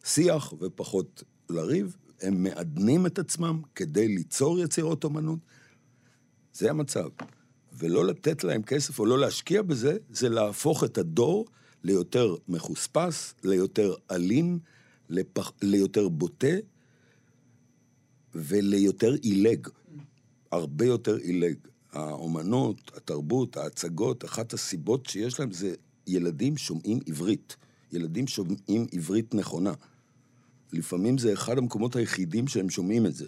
שיח 0.05 0.53
ופחות 0.61 1.23
לריב, 1.51 1.97
הם 2.23 2.43
מעדנים 2.43 3.07
את 3.07 3.19
עצמם 3.19 3.63
כדי 3.75 4.09
ליצור 4.09 4.59
יצירות 4.59 5.05
אומנות. 5.05 5.39
זה 6.53 6.71
המצב. 6.71 7.09
ולא 7.79 8.07
לתת 8.07 8.45
להם 8.45 8.63
כסף 8.63 8.99
או 8.99 9.07
לא 9.07 9.19
להשקיע 9.19 9.63
בזה, 9.63 9.97
זה 10.11 10.29
להפוך 10.29 10.85
את 10.85 10.99
הדור 10.99 11.47
ליותר 11.85 12.35
מחוספס, 12.49 13.35
ליותר 13.45 13.95
אלים, 14.11 14.59
לפח, 15.09 15.53
ליותר 15.63 16.09
בוטה 16.09 16.57
וליותר 18.35 19.15
עילג. 19.23 19.69
הרבה 20.51 20.85
יותר 20.85 21.17
עילג. 21.17 21.57
האומנות, 21.93 22.93
התרבות, 22.97 23.57
ההצגות, 23.57 24.25
אחת 24.25 24.53
הסיבות 24.53 25.07
שיש 25.07 25.41
להם 25.41 25.53
זה 25.53 25.75
ילדים 26.07 26.57
שומעים 26.57 27.01
עברית. 27.07 27.57
ילדים 27.93 28.27
שומעים 28.27 28.87
עברית 28.93 29.35
נכונה. 29.35 29.73
לפעמים 30.73 31.19
זה 31.19 31.33
אחד 31.33 31.59
המקומות 31.59 31.97
היחידים 31.97 32.49
שהם 32.49 32.71
שומעים 32.71 33.07
את 33.07 33.15
זה. 33.15 33.27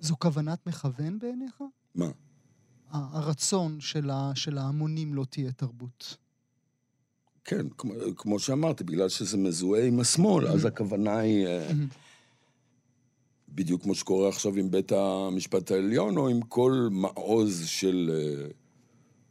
זו 0.00 0.16
כוונת 0.18 0.66
מכוון 0.66 1.18
בעיניך? 1.18 1.62
מה? 1.94 2.10
הרצון 2.90 3.80
של, 3.80 4.10
ה, 4.10 4.32
של 4.34 4.58
ההמונים 4.58 5.14
לא 5.14 5.24
תהיה 5.30 5.52
תרבות. 5.52 6.16
כן, 7.44 7.66
כמו, 7.78 7.94
כמו 8.16 8.38
שאמרתי, 8.38 8.84
בגלל 8.84 9.08
שזה 9.08 9.36
מזוהה 9.36 9.86
עם 9.86 10.00
השמאל, 10.00 10.46
אז 10.46 10.64
הכוונה 10.64 11.18
היא... 11.18 11.46
בדיוק 13.54 13.82
כמו 13.82 13.94
שקורה 13.94 14.28
עכשיו 14.28 14.56
עם 14.56 14.70
בית 14.70 14.92
המשפט 14.92 15.70
העליון, 15.70 16.16
או 16.16 16.28
עם 16.28 16.42
כל 16.42 16.88
מעוז 16.90 17.66
של 17.66 18.10
אה, 18.14 18.46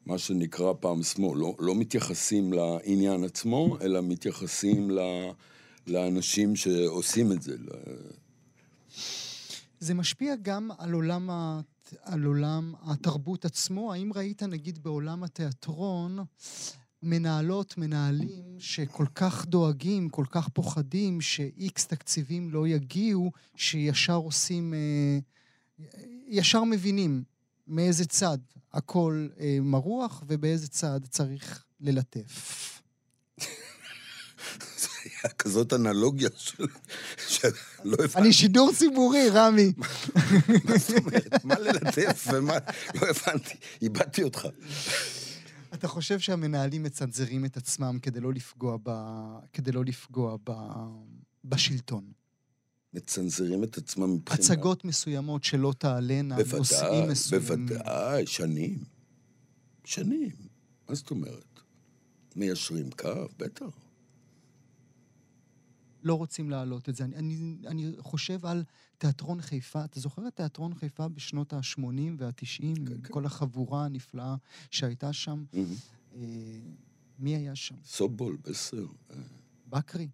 מה 0.06 0.18
שנקרא 0.18 0.74
פעם 0.80 1.04
שמאל. 1.04 1.40
לא, 1.40 1.56
לא 1.60 1.76
מתייחסים 1.76 2.54
לעניין 2.54 3.24
עצמו, 3.24 3.78
אלא 3.82 4.02
מתייחסים 4.02 4.92
ל, 4.92 5.00
לאנשים 5.88 6.56
שעושים 6.56 7.32
את 7.32 7.42
זה. 7.42 7.56
זה 9.80 9.94
משפיע 9.94 10.36
גם 10.42 10.70
על 10.78 10.92
עולם, 10.92 11.30
ה... 11.30 11.62
על 12.02 12.24
עולם 12.24 12.74
התרבות 12.82 13.46
עצמו. 13.46 13.94
האם 13.94 14.12
ראית, 14.16 14.44
נגיד, 14.44 14.84
בעולם 14.84 15.24
התיאטרון, 15.24 16.20
מנהלות, 17.04 17.78
מנהלים 17.78 18.56
שכל 18.60 19.06
כך 19.16 19.46
דואגים, 19.46 20.10
כל 20.10 20.26
כך 20.32 20.50
פוחדים 20.50 21.22
שאיקס 21.22 21.88
תקציבים 21.88 22.50
לא 22.50 22.68
יגיעו, 22.68 23.32
שישר 23.56 24.16
עושים, 24.16 24.74
אה, 24.74 25.20
ישר 26.28 26.64
מבינים 26.64 27.24
מאיזה 27.68 28.06
צד 28.06 28.38
הכל 28.74 29.28
אה, 29.40 29.58
מרוח 29.62 30.24
ובאיזה 30.28 30.68
צד 30.68 31.00
צריך 31.10 31.64
ללטף. 31.82 32.66
היה 35.04 35.34
כזאת 35.34 35.74
אנלוגיה 35.74 36.30
של... 36.38 36.66
שלא 37.28 37.96
הבנתי 38.00 38.18
אני 38.18 38.34
שידור 38.34 38.72
ציבורי, 38.74 39.30
רמי. 39.30 39.72
מה 40.66 40.78
זאת 40.78 40.98
אומרת, 40.98 41.46
מה 41.46 41.60
ללטף 41.60 42.28
ומה... 42.34 42.58
לא 42.96 43.08
הבנתי, 43.08 43.54
איבדתי 43.82 44.24
אותך. 44.24 44.48
אתה 45.80 45.88
חושב 45.88 46.20
שהמנהלים 46.20 46.84
מצנזרים 46.84 47.46
את 47.46 47.58
עצמם 47.58 48.00
כדי 48.02 48.20
לא 48.20 48.34
לפגוע, 48.34 48.78
ב... 48.84 48.90
כדי 49.54 49.72
לא 49.72 49.86
לפגוע 49.86 50.38
ב... 50.50 50.52
בשלטון? 51.46 52.12
מצנזרים 52.94 53.64
את 53.64 53.78
עצמם 53.78 54.14
מבחינה... 54.14 54.40
הצגות 54.40 54.86
מסוימות 54.86 55.44
שלא 55.44 55.74
תעלנה, 55.78 56.36
בוודאי, 56.36 56.60
נושאים 56.60 57.10
מסוימים. 57.10 57.66
בוודאי, 57.66 58.28
שנים. 58.28 58.84
שנים. 59.86 60.32
מה 60.90 60.96
זאת 60.96 61.12
אומרת? 61.12 61.60
מיישרים 62.36 62.90
קו, 62.92 63.26
בטח. 63.38 63.89
לא 66.04 66.14
רוצים 66.14 66.50
להעלות 66.50 66.90
את 66.90 66.96
זה. 66.96 67.04
אני, 67.06 67.16
אני, 67.16 67.58
אני 67.68 67.92
חושב 68.00 68.46
על 68.46 68.64
תיאטרון 68.98 69.42
חיפה. 69.42 69.86
אתה 69.86 70.00
זוכר 70.00 70.28
את 70.28 70.36
תיאטרון 70.36 70.74
חיפה 70.76 71.08
בשנות 71.08 71.54
ה-80 71.54 71.82
וה-90, 72.18 72.64
עם 72.64 72.86
כן. 72.86 72.96
כל 73.14 73.26
החבורה 73.26 73.86
הנפלאה 73.86 74.36
שהייתה 74.72 75.14
שם? 75.14 75.44
מהמם. 75.54 75.66
אה, 76.16 76.22
מי 77.20 77.36
היה 77.36 77.56
שם? 77.56 77.76
סובול, 77.86 78.38
בסדר. 78.42 78.86
בקרי. 79.68 80.08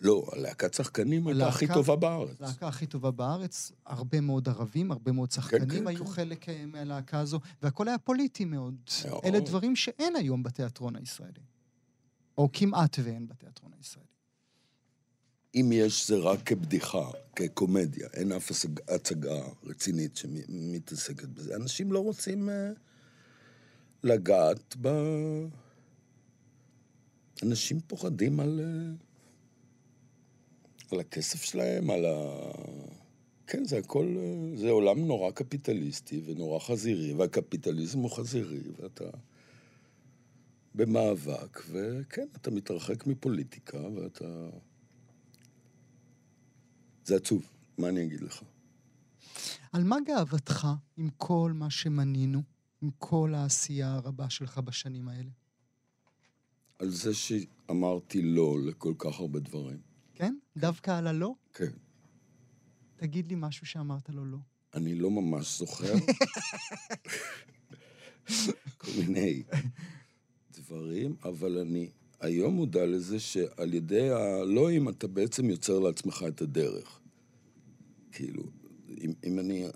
לא, 0.00 0.26
הלהקת 0.32 0.74
שחקנים 0.74 1.26
הייתה 1.26 1.48
הכי 1.48 1.64
הלהקה- 1.64 1.74
טובה 1.74 1.96
בארץ. 1.96 2.40
להקה 2.40 2.68
הכי 2.68 2.86
טובה 2.86 3.10
בארץ, 3.10 3.72
הרבה 3.86 4.20
מאוד 4.20 4.48
ערבים, 4.48 4.92
הרבה 4.92 5.12
מאוד 5.12 5.30
שחקנים 5.30 5.68
כן, 5.68 5.86
היו 5.86 6.04
כן. 6.06 6.10
חלק 6.10 6.48
אה, 6.48 6.66
מהלהקה 6.66 7.18
הזו, 7.20 7.40
והכל 7.62 7.88
היה 7.88 7.98
פוליטי 7.98 8.44
מאוד. 8.44 8.74
מאוד. 9.08 9.20
אלה 9.24 9.40
דברים 9.40 9.76
שאין 9.76 10.16
היום 10.16 10.42
בתיאטרון 10.42 10.96
הישראלי. 10.96 11.40
או 12.38 12.48
כמעט 12.52 12.96
ואין 13.04 13.28
בתיאטרון 13.28 13.72
הישראלי. 13.78 14.08
אם 15.54 15.70
יש, 15.72 16.08
זה 16.08 16.16
רק 16.16 16.42
כבדיחה, 16.42 17.10
כקומדיה. 17.36 18.08
אין 18.12 18.32
אף 18.32 18.50
הצג- 18.50 18.94
הצגה 18.94 19.42
רצינית 19.64 20.16
שמתעסקת 20.16 21.28
בזה. 21.28 21.56
אנשים 21.56 21.92
לא 21.92 21.98
רוצים 21.98 22.50
אה, 22.50 22.70
לגעת 24.02 24.76
ב... 24.80 24.88
אנשים 27.42 27.80
פוחדים 27.86 28.40
על... 28.40 28.60
אה, 28.60 28.94
על 30.92 31.00
הכסף 31.00 31.42
שלהם, 31.42 31.90
על 31.90 32.04
ה... 32.04 32.40
כן, 33.46 33.64
זה 33.64 33.78
הכל... 33.78 34.16
אה, 34.18 34.56
זה 34.56 34.70
עולם 34.70 35.06
נורא 35.06 35.30
קפיטליסטי 35.30 36.22
ונורא 36.26 36.58
חזירי, 36.58 37.12
והקפיטליזם 37.12 37.98
הוא 37.98 38.10
חזירי, 38.10 38.60
ואתה 38.80 39.04
במאבק, 40.74 41.60
וכן, 41.70 42.26
אתה 42.36 42.50
מתרחק 42.50 43.06
מפוליטיקה, 43.06 43.78
ואתה... 43.78 44.48
זה 47.04 47.16
עצוב, 47.16 47.42
מה 47.78 47.88
אני 47.88 48.02
אגיד 48.02 48.20
לך? 48.20 48.42
על 49.72 49.84
מה 49.84 49.96
גאוותך 50.06 50.66
עם 50.96 51.08
כל 51.16 51.52
מה 51.54 51.70
שמנינו, 51.70 52.42
עם 52.82 52.90
כל 52.98 53.34
העשייה 53.34 53.94
הרבה 53.94 54.30
שלך 54.30 54.58
בשנים 54.58 55.08
האלה? 55.08 55.30
על 56.78 56.90
זה 56.90 57.14
שאמרתי 57.14 58.22
לא 58.22 58.56
לכל 58.66 58.94
כך 58.98 59.20
הרבה 59.20 59.40
דברים. 59.40 59.78
כן? 60.14 60.34
דווקא 60.56 60.98
על 60.98 61.06
הלא? 61.06 61.34
כן. 61.54 61.72
תגיד 62.96 63.28
לי 63.28 63.34
משהו 63.38 63.66
שאמרת 63.66 64.08
לו 64.08 64.24
לא. 64.24 64.38
אני 64.74 64.94
לא 64.94 65.10
ממש 65.10 65.58
זוכר. 65.58 65.94
כל 68.78 68.90
מיני 68.98 69.42
דברים, 70.52 71.16
אבל 71.24 71.58
אני 71.58 71.90
היום 72.20 72.54
מודע 72.54 72.86
לזה 72.86 73.20
שעל 73.20 73.74
ידי 73.74 74.10
הלואים 74.10 74.88
אתה 74.88 75.06
בעצם 75.06 75.50
יוצר 75.50 75.78
לעצמך 75.78 76.24
את 76.28 76.42
הדרך. 76.42 77.00
כאילו, 78.14 78.42
אם, 79.00 79.12
אם 79.24 79.38
אני... 79.38 79.66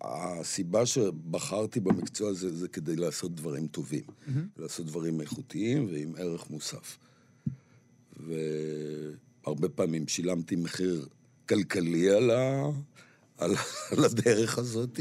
הסיבה 0.00 0.86
שבחרתי 0.86 1.80
במקצוע 1.80 2.30
הזה 2.30 2.56
זה 2.56 2.68
כדי 2.68 2.96
לעשות 2.96 3.34
דברים 3.34 3.66
טובים. 3.66 4.04
לעשות 4.56 4.86
דברים 4.86 5.20
איכותיים 5.20 5.86
ועם 5.86 6.14
ערך 6.18 6.50
מוסף. 6.50 6.98
והרבה 8.16 9.68
פעמים 9.68 10.08
שילמתי 10.08 10.56
מחיר 10.56 11.08
כלכלי 11.48 12.10
על, 12.10 12.30
ה... 12.30 12.64
על... 13.38 13.50
על 13.90 14.04
הדרך 14.04 14.58
הזאת, 14.58 15.00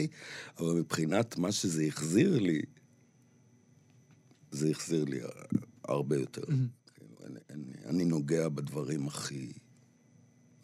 אבל 0.59 0.73
מבחינת 0.73 1.37
מה 1.37 1.51
שזה 1.51 1.83
החזיר 1.83 2.39
לי, 2.39 2.61
זה 4.51 4.69
החזיר 4.69 5.05
לי 5.05 5.19
הרבה 5.83 6.17
יותר. 6.17 6.43
מהמם. 6.47 6.67
כאילו, 6.95 7.15
אני, 7.25 7.39
אני, 7.49 7.73
אני 7.85 8.05
נוגע 8.05 8.49
בדברים 8.49 9.07
הכי... 9.07 9.51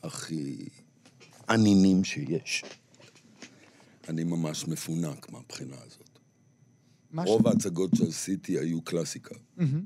הכי 0.03 0.69
ענינים 1.53 2.03
שיש. 2.03 2.63
אני 4.09 4.23
ממש 4.23 4.67
מפונק 4.67 5.31
מהבחינה 5.31 5.75
הזאת. 5.85 6.19
מה 7.11 7.25
ש- 7.25 7.29
רוב 7.29 7.47
ההצגות 7.47 7.91
שעשיתי 7.95 8.59
היו 8.59 8.81
קלאסיקה. 8.81 9.35
מהמם. 9.57 9.85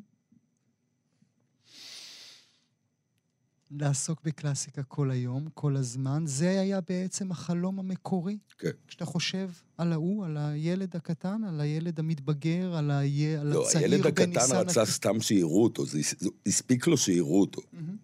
לעסוק 3.71 4.21
בקלאסיקה 4.23 4.83
כל 4.83 5.11
היום, 5.11 5.47
כל 5.53 5.75
הזמן, 5.75 6.23
זה 6.27 6.49
היה 6.59 6.81
בעצם 6.81 7.31
החלום 7.31 7.79
המקורי? 7.79 8.37
כן. 8.57 8.69
כשאתה 8.87 9.05
חושב 9.05 9.49
על 9.77 9.93
ההוא, 9.93 10.25
על 10.25 10.37
הילד 10.37 10.95
הקטן, 10.95 11.41
על 11.47 11.61
הילד 11.61 11.99
המתבגר, 11.99 12.75
על, 12.75 12.91
היה, 12.91 13.41
על 13.41 13.47
לא, 13.47 13.67
הצעיר 13.67 13.91
הילד 13.91 14.05
הקטן 14.07 14.31
בניסן... 14.33 14.55
רצה 14.55 14.81
הת- 14.81 14.87
סתם 14.87 15.21
שיראו 15.21 15.63
אותו, 15.63 15.85
זה 15.85 15.99
הס- 15.99 16.15
זה 16.19 16.29
הספיק 16.45 16.87
לו 16.87 16.97
שיראו 16.97 17.41
אותו. 17.41 17.61
מהמם. 17.73 17.97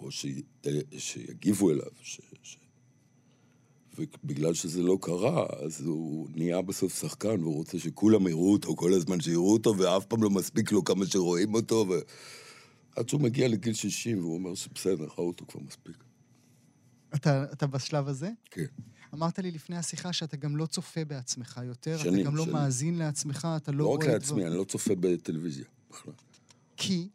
או 0.00 0.10
ש... 0.10 0.26
שיגיבו 0.98 1.70
אליו. 1.70 1.90
ש... 2.02 2.20
ש... 2.42 2.56
ובגלל 3.98 4.54
שזה 4.54 4.82
לא 4.82 4.98
קרה, 5.00 5.46
אז 5.66 5.80
הוא 5.80 6.28
נהיה 6.34 6.62
בסוף 6.62 7.00
שחקן, 7.00 7.40
והוא 7.40 7.54
רוצה 7.54 7.78
שכולם 7.78 8.26
יראו 8.26 8.52
אותו 8.52 8.76
כל 8.76 8.92
הזמן 8.92 9.20
שיראו 9.20 9.52
אותו, 9.52 9.74
ואף 9.78 10.06
פעם 10.06 10.22
לא 10.22 10.30
מספיק 10.30 10.72
לו 10.72 10.84
כמה 10.84 11.06
שרואים 11.06 11.54
אותו, 11.54 11.86
ו... 11.88 11.94
עד 12.96 13.08
שהוא 13.08 13.20
מגיע 13.20 13.48
לגיל 13.48 13.74
60, 13.74 14.18
והוא 14.18 14.34
אומר 14.34 14.54
שבסדר, 14.54 15.04
ראו 15.04 15.26
אותו 15.26 15.46
כבר 15.46 15.60
מספיק. 15.60 15.96
אתה, 17.14 17.44
אתה 17.52 17.66
בשלב 17.66 18.08
הזה? 18.08 18.30
כן. 18.50 18.64
אמרת 19.14 19.38
לי 19.38 19.50
לפני 19.50 19.76
השיחה 19.76 20.12
שאתה 20.12 20.36
גם 20.36 20.56
לא 20.56 20.66
צופה 20.66 21.04
בעצמך 21.04 21.60
יותר, 21.64 21.94
אתה 21.94 22.04
שנים, 22.04 22.26
גם 22.26 22.36
לא 22.36 22.42
שנים. 22.44 22.56
מאזין 22.56 22.98
לעצמך, 22.98 23.48
אתה 23.56 23.72
לא 23.72 23.78
לא 23.78 23.84
רואה... 23.84 23.98
רק 23.98 24.04
לעצמי, 24.04 24.28
דברים. 24.28 24.46
אני 24.46 24.56
לא 24.56 24.64
צופה 24.64 24.94
בטלוויזיה 24.94 25.64
בכלל. 25.90 26.14
כי? 26.76 27.08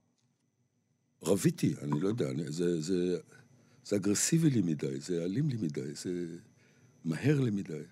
רביתי, 1.27 1.73
אני 1.81 1.99
לא 1.99 2.07
יודע, 2.07 2.29
אני, 2.29 2.51
זה, 2.51 2.81
זה, 2.81 3.17
זה 3.85 3.95
אגרסיבי 3.95 4.49
לי 4.49 4.61
מדי, 4.61 4.99
זה 4.99 5.23
אלים 5.23 5.49
לי 5.49 5.57
מדי, 5.57 5.95
זה 5.95 6.37
מהר 7.05 7.41
לי 7.41 7.51
מדי. 7.51 7.83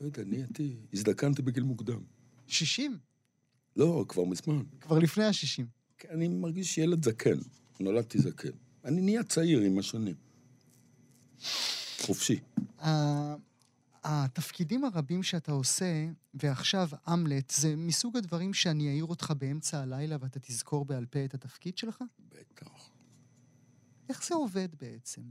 לא 0.00 0.06
יודע, 0.06 0.24
נהייתי, 0.24 0.76
הזדקנתי 0.92 1.42
בגיל 1.42 1.62
מוקדם. 1.62 2.00
60, 2.46 2.98
לא, 3.76 4.04
כבר 4.08 4.24
מזמן. 4.24 4.62
כבר 4.80 4.98
לפני 4.98 5.24
ה-60. 5.24 5.62
כן, 5.98 6.08
אני 6.12 6.28
מרגיש 6.28 6.78
ילד 6.78 7.04
זקן, 7.04 7.38
נולדתי 7.80 8.18
זקן. 8.18 8.48
אני 8.84 9.00
נהיה 9.00 9.22
צעיר 9.22 9.60
עם 9.60 9.78
השנים. 9.78 10.14
חופשי. 12.00 12.38
התפקידים 14.04 14.84
הרבים 14.84 15.22
שאתה 15.22 15.52
עושה, 15.52 16.06
ועכשיו 16.34 16.88
אמלט, 17.12 17.50
זה 17.50 17.76
מסוג 17.76 18.16
הדברים 18.16 18.54
שאני 18.54 18.88
אעיר 18.88 19.04
אותך 19.04 19.32
באמצע 19.38 19.80
הלילה 19.80 20.16
ואתה 20.20 20.40
תזכור 20.40 20.84
בעל 20.84 21.06
פה 21.06 21.24
את 21.24 21.34
התפקיד 21.34 21.78
שלך? 21.78 22.02
בטח. 22.28 22.90
איך 24.08 24.26
זה 24.26 24.34
עובד 24.34 24.68
בעצם? 24.80 25.22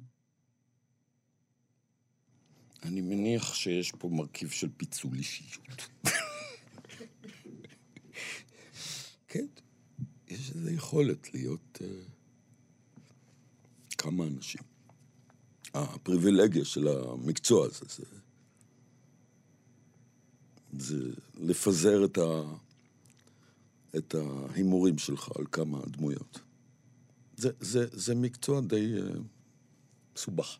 אני 2.83 3.01
מניח 3.01 3.53
שיש 3.53 3.91
פה 3.91 4.09
מרכיב 4.09 4.49
של 4.49 4.69
פיצול 4.77 5.17
אישיות. 5.17 5.89
כן, 9.27 9.45
יש 10.27 10.51
איזו 10.51 10.69
יכולת 10.69 11.33
להיות 11.33 11.79
uh, 11.81 11.85
כמה 13.97 14.23
אנשים. 14.23 14.61
הפריבילגיה 15.73 16.65
של 16.65 16.87
המקצוע 16.87 17.65
הזה 17.65 17.85
זה, 17.89 18.03
זה 20.79 21.09
לפזר 21.39 22.05
את, 22.05 22.17
ה, 22.17 22.41
את 23.97 24.15
ההימורים 24.15 24.97
שלך 24.97 25.29
על 25.35 25.45
כמה 25.51 25.79
דמויות. 25.87 26.39
זה, 27.37 27.49
זה, 27.59 27.85
זה 27.91 28.15
מקצוע 28.15 28.61
די 28.61 28.93
uh, 28.97 29.19
מסובך, 30.15 30.57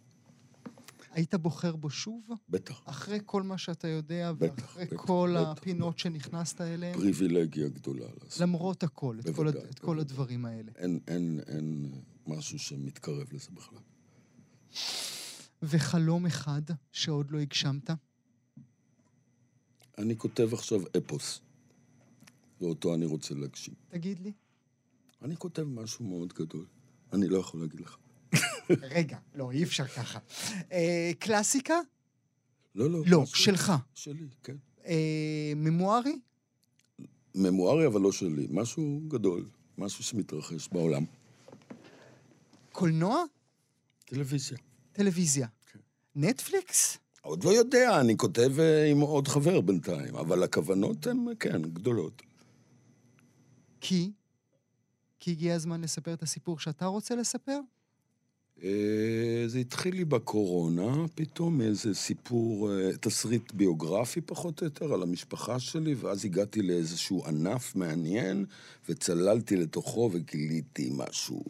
היית 1.12 1.36
בוחר 1.36 1.76
בו 1.76 1.90
שוב? 1.90 2.30
בטח. 2.50 2.82
אחרי 2.86 3.20
כל 3.26 3.44
מה 3.44 3.58
שאתה 3.58 3.88
יודע, 3.88 4.32
בטח, 4.32 4.64
ואחרי 4.64 4.86
בטח, 4.86 5.06
כל 5.06 5.36
בטח, 5.40 5.50
הפינות 5.50 6.00
שנכנסת 6.00 6.62
אליהן, 6.62 6.94
פריבילגיה 6.94 7.68
גדולה 7.68 8.06
לעשות. 8.24 8.42
למרות 8.42 8.84
הכל, 8.84 9.20
את 9.20 9.26
כל, 9.26 9.32
בוודאי, 9.32 9.62
את 9.70 9.80
כל. 9.80 10.00
הדברים 10.00 10.46
האלה. 10.46 10.72
אין, 10.76 11.00
אין, 11.08 11.40
אין 11.48 11.92
משהו 12.28 12.60
שמתקרב 12.60 13.28
לזה 13.34 13.50
בכלל. 13.54 13.80
וחלום 15.64 16.26
אחד 16.26 16.62
שעוד 16.92 17.32
לא 17.32 17.40
הגשמת? 17.40 17.90
אני 19.98 20.18
כותב 20.18 20.54
עכשיו 20.54 20.82
אפוס, 20.98 21.42
ואותו 22.62 22.94
אני 22.96 23.06
רוצה 23.06 23.34
להגשים. 23.34 23.74
תגיד 23.90 24.20
לי. 24.20 24.32
אני 25.22 25.38
כותב 25.38 25.64
משהו 25.64 26.06
מאוד 26.06 26.34
גדול, 26.34 26.66
אני 27.14 27.28
לא 27.28 27.38
יכול 27.38 27.60
להגיד 27.60 27.80
לך. 27.80 27.98
רגע, 28.96 29.18
לא, 29.36 29.52
אי 29.52 29.64
אפשר 29.64 29.88
ככה. 29.88 30.20
אה, 30.72 31.12
קלאסיקה? 31.20 31.80
לא, 32.76 32.90
לא. 32.90 33.04
לא, 33.06 33.26
שלך. 33.26 33.74
שלי, 33.94 34.28
כן. 34.44 34.56
אה, 34.86 35.54
ממוארי? 35.56 36.20
ממוארי, 37.36 37.88
אבל 37.88 38.02
לא 38.02 38.12
שלי. 38.12 38.48
משהו 38.50 39.02
גדול, 39.08 39.50
משהו 39.78 40.04
שמתרחש 40.04 40.70
בעולם. 40.72 41.06
קולנוע? 42.72 43.24
טלוויזיה. 44.06 44.58
טלוויזיה. 44.92 45.48
כן. 45.72 45.80
נטפליקס? 46.16 46.98
עוד 47.22 47.44
לא 47.44 47.50
יודע, 47.50 48.00
אני 48.00 48.18
כותב 48.18 48.60
אה, 48.60 48.86
עם 48.86 49.00
עוד 49.00 49.28
חבר 49.28 49.62
בינתיים, 49.62 50.16
אבל 50.16 50.44
הכוונות 50.44 51.08
הן, 51.08 51.26
כן, 51.40 51.62
גדולות. 51.62 52.22
כי? 53.82 54.12
כי 55.20 55.32
הגיע 55.32 55.56
הזמן 55.56 55.82
לספר 55.82 56.14
את 56.14 56.24
הסיפור 56.24 56.60
שאתה 56.60 56.86
רוצה 56.86 57.16
לספר? 57.16 57.60
אה, 58.64 59.44
זה 59.48 59.60
התחיל 59.60 59.96
לי 59.96 60.06
בקורונה, 60.06 61.08
פתאום 61.16 61.62
איזה 61.62 61.94
סיפור, 61.94 62.72
אה, 62.72 62.98
תסריט 62.98 63.52
ביוגרפי 63.52 64.22
פחות 64.22 64.62
או 64.62 64.66
יותר 64.66 64.94
על 64.94 65.02
המשפחה 65.02 65.60
שלי, 65.60 65.94
ואז 65.94 66.26
הגעתי 66.26 66.62
לאיזשהו 66.62 67.26
ענף 67.26 67.76
מעניין, 67.76 68.46
וצללתי 68.90 69.56
לתוכו 69.56 70.10
וגיליתי 70.14 70.92
משהו 70.94 71.44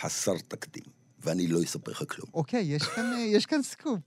חסר 0.00 0.38
תקדים, 0.48 0.84
ואני 1.24 1.46
לא 1.46 1.62
אספר 1.62 1.90
לך 1.90 2.02
כלום. 2.08 2.28
אוקיי, 2.34 2.62
יש 2.62 2.82
כאן, 2.82 3.12
אה, 3.12 3.18
יש 3.18 3.46
כאן 3.46 3.62
סקופ. 3.62 4.00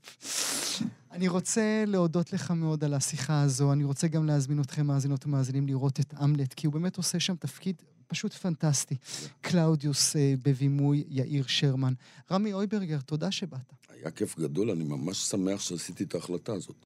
אני 1.12 1.28
רוצה 1.28 1.84
להודות 1.88 2.34
לך 2.34 2.52
מאוד 2.52 2.84
על 2.84 2.94
השיחה 2.94 3.42
הזו. 3.42 3.74
אני 3.74 3.84
רוצה 3.84 4.08
גם 4.08 4.26
להזמין 4.26 4.62
אתכם, 4.62 4.88
מאזינות 4.88 5.26
ומאזינים, 5.26 5.68
לראות 5.68 6.00
את 6.00 6.14
אמלט, 6.24 6.54
כי 6.54 6.68
הוא 6.68 6.74
באמת 6.74 6.98
עושה 6.98 7.20
שם 7.20 7.36
תפקיד 7.36 7.76
פשוט 8.08 8.34
פנטסטי. 8.34 8.96
קלאודיוס 9.42 10.16
אה, 10.16 10.34
בבימוי 10.44 11.04
יאיר 11.08 11.44
שרמן. 11.48 11.94
רמי 12.32 12.54
הויברגר, 12.54 13.00
תודה 13.02 13.32
שבאת. 13.32 13.74
היה 13.90 14.12
כיף 14.12 14.40
גדול, 14.40 14.72
אני 14.72 14.84
ממש 14.84 15.18
שמח 15.18 15.62
שעשיתי 15.62 16.04
את 16.04 16.16
ההחלטה 16.16 16.54
הזאת. 16.54 16.76